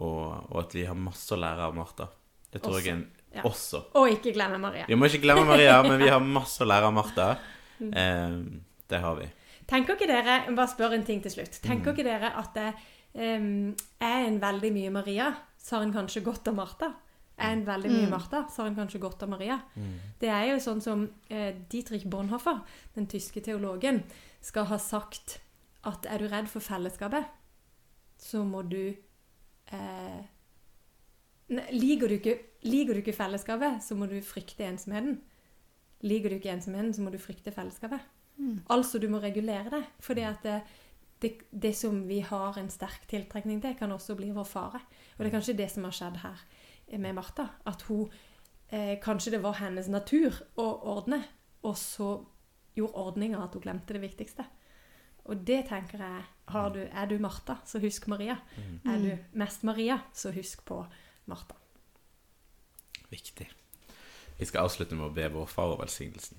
og, 0.00 0.48
og 0.48 0.56
at 0.62 0.74
vi 0.78 0.86
har 0.88 0.96
masse 0.96 1.28
å 1.36 1.38
lære 1.40 1.66
av 1.68 1.76
Martha. 1.76 2.08
Det 2.52 2.62
tror 2.64 2.78
jeg 2.80 2.88
er 2.88 2.96
en, 2.96 3.04
Ja. 3.36 3.42
også. 3.44 3.82
Og 4.00 4.08
ikke 4.14 4.32
glemme 4.32 4.56
Maria. 4.62 4.86
Vi 4.88 4.96
må 4.96 5.10
ikke 5.10 5.20
glemme 5.26 5.44
Maria, 5.44 5.82
men 5.84 5.98
vi 6.00 6.08
har 6.08 6.20
masse 6.40 6.64
å 6.64 6.68
lære 6.70 6.88
av 6.88 6.94
Martha. 6.96 7.26
Eh, 7.84 8.38
det 8.88 9.00
har 9.02 9.18
vi. 9.20 9.26
Tenker 9.66 9.96
ikke 9.96 10.08
dere 10.10 10.36
jeg 10.36 10.52
må 10.52 10.60
Bare 10.60 10.70
spør 10.70 10.94
en 10.94 11.06
ting 11.06 11.22
til 11.24 11.32
slutt. 11.34 11.58
Tenker 11.64 11.94
ikke 11.94 12.06
dere 12.06 12.30
at 12.38 12.52
det 12.54 12.68
um, 13.18 13.72
er 14.00 14.28
en 14.28 14.38
veldig 14.42 14.70
mye 14.74 14.92
Maria, 14.94 15.32
så 15.58 15.76
har 15.76 15.86
en 15.86 15.94
kanskje 15.94 16.22
godt 16.26 16.48
av 16.48 16.54
Martha? 16.58 16.92
Er 17.36 17.52
en 17.52 17.66
veldig 17.66 17.90
mye 17.90 18.06
Mm. 18.06 18.10
Martha, 18.10 18.46
så 18.48 18.62
har 18.62 18.70
en 18.70 18.76
kanskje 18.76 19.00
godt 19.00 19.22
av 19.22 19.28
Maria? 19.28 19.58
Det 20.20 20.28
er 20.28 20.46
jo 20.52 20.60
sånn 20.62 20.80
som 20.80 21.02
eh, 21.28 21.52
Dietrich 21.68 22.06
Bonhoeffer, 22.08 22.62
den 22.94 23.06
tyske 23.06 23.42
teologen, 23.44 24.02
skal 24.40 24.64
ha 24.70 24.78
sagt 24.78 25.40
at 25.84 26.06
er 26.08 26.18
du 26.18 26.30
redd 26.32 26.48
for 26.48 26.64
fellesskapet, 26.64 27.26
så 28.16 28.40
må 28.44 28.62
du 28.62 28.94
eh, 29.68 30.22
ne, 31.48 31.66
liker, 31.72 32.08
du 32.08 32.16
ikke, 32.16 32.38
liker 32.64 32.94
du 32.94 33.02
ikke 33.02 33.16
fellesskapet, 33.16 33.82
så 33.84 33.98
må 33.98 34.08
du 34.08 34.16
frykte 34.24 34.64
ensomheten. 34.64 35.20
Liker 36.06 36.32
du 36.32 36.38
ikke 36.38 36.54
ensomheten, 36.54 36.94
så 36.94 37.04
må 37.04 37.12
du 37.12 37.18
frykte 37.20 37.52
fellesskapet. 37.52 38.00
Mm. 38.36 38.60
Altså 38.70 38.98
du 38.98 39.08
må 39.08 39.20
regulere 39.22 39.70
det. 39.72 39.82
Fordi 40.00 40.24
at 40.28 40.42
det, 40.44 40.60
det, 41.22 41.32
det 41.50 41.74
som 41.76 42.02
vi 42.08 42.20
har 42.20 42.58
en 42.58 42.70
sterk 42.70 43.08
tiltrekning 43.10 43.62
til, 43.62 43.76
kan 43.78 43.92
også 43.92 44.16
bli 44.18 44.30
vår 44.36 44.48
fare. 44.48 44.80
Og 45.16 45.24
det 45.24 45.30
er 45.30 45.36
kanskje 45.38 45.58
det 45.58 45.70
som 45.72 45.84
har 45.88 45.96
skjedd 45.96 46.20
her 46.22 46.46
med 46.98 47.16
Martha. 47.16 47.48
At 47.66 47.82
hun 47.88 48.10
eh, 48.68 48.98
Kanskje 49.02 49.36
det 49.36 49.42
var 49.42 49.58
hennes 49.60 49.88
natur 49.88 50.34
å 50.56 50.68
ordne, 50.96 51.22
og 51.62 51.76
så 51.80 52.12
gjorde 52.76 53.08
ordninga 53.08 53.42
at 53.42 53.56
hun 53.56 53.64
glemte 53.64 53.96
det 53.96 54.04
viktigste. 54.04 54.44
Og 55.26 55.42
det 55.46 55.64
tenker 55.68 56.02
jeg 56.02 56.24
har 56.52 56.68
du, 56.70 56.80
Er 56.92 57.06
du 57.06 57.18
Martha, 57.18 57.56
så 57.66 57.80
husk 57.82 58.06
Maria. 58.06 58.36
Er 58.84 58.98
du 59.02 59.38
mest 59.38 59.64
Maria, 59.66 59.98
så 60.14 60.30
husk 60.30 60.64
på 60.64 60.84
Martha. 61.26 61.56
Viktig. 63.10 63.48
Vi 64.38 64.44
skal 64.44 64.66
avslutte 64.66 64.94
med 64.94 65.08
å 65.08 65.14
be 65.14 65.26
vår 65.32 65.48
far 65.50 65.72
og 65.74 65.80
velsignelsen. 65.80 66.38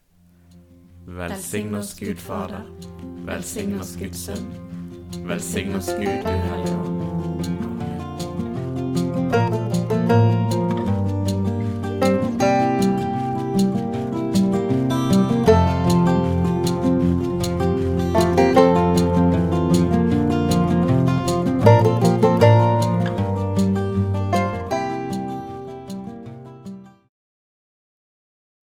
Velsign 1.05 1.75
oss 1.75 1.97
Gud 1.97 2.19
Fader, 2.19 2.65
velsign 3.25 3.79
oss 3.79 3.97
Guds 3.97 4.25
Sønn, 4.25 4.47
velsign 5.25 5.75
oss 5.75 5.87
Gud, 5.87 6.05
du 6.05 6.29
Hellige. 6.29 7.70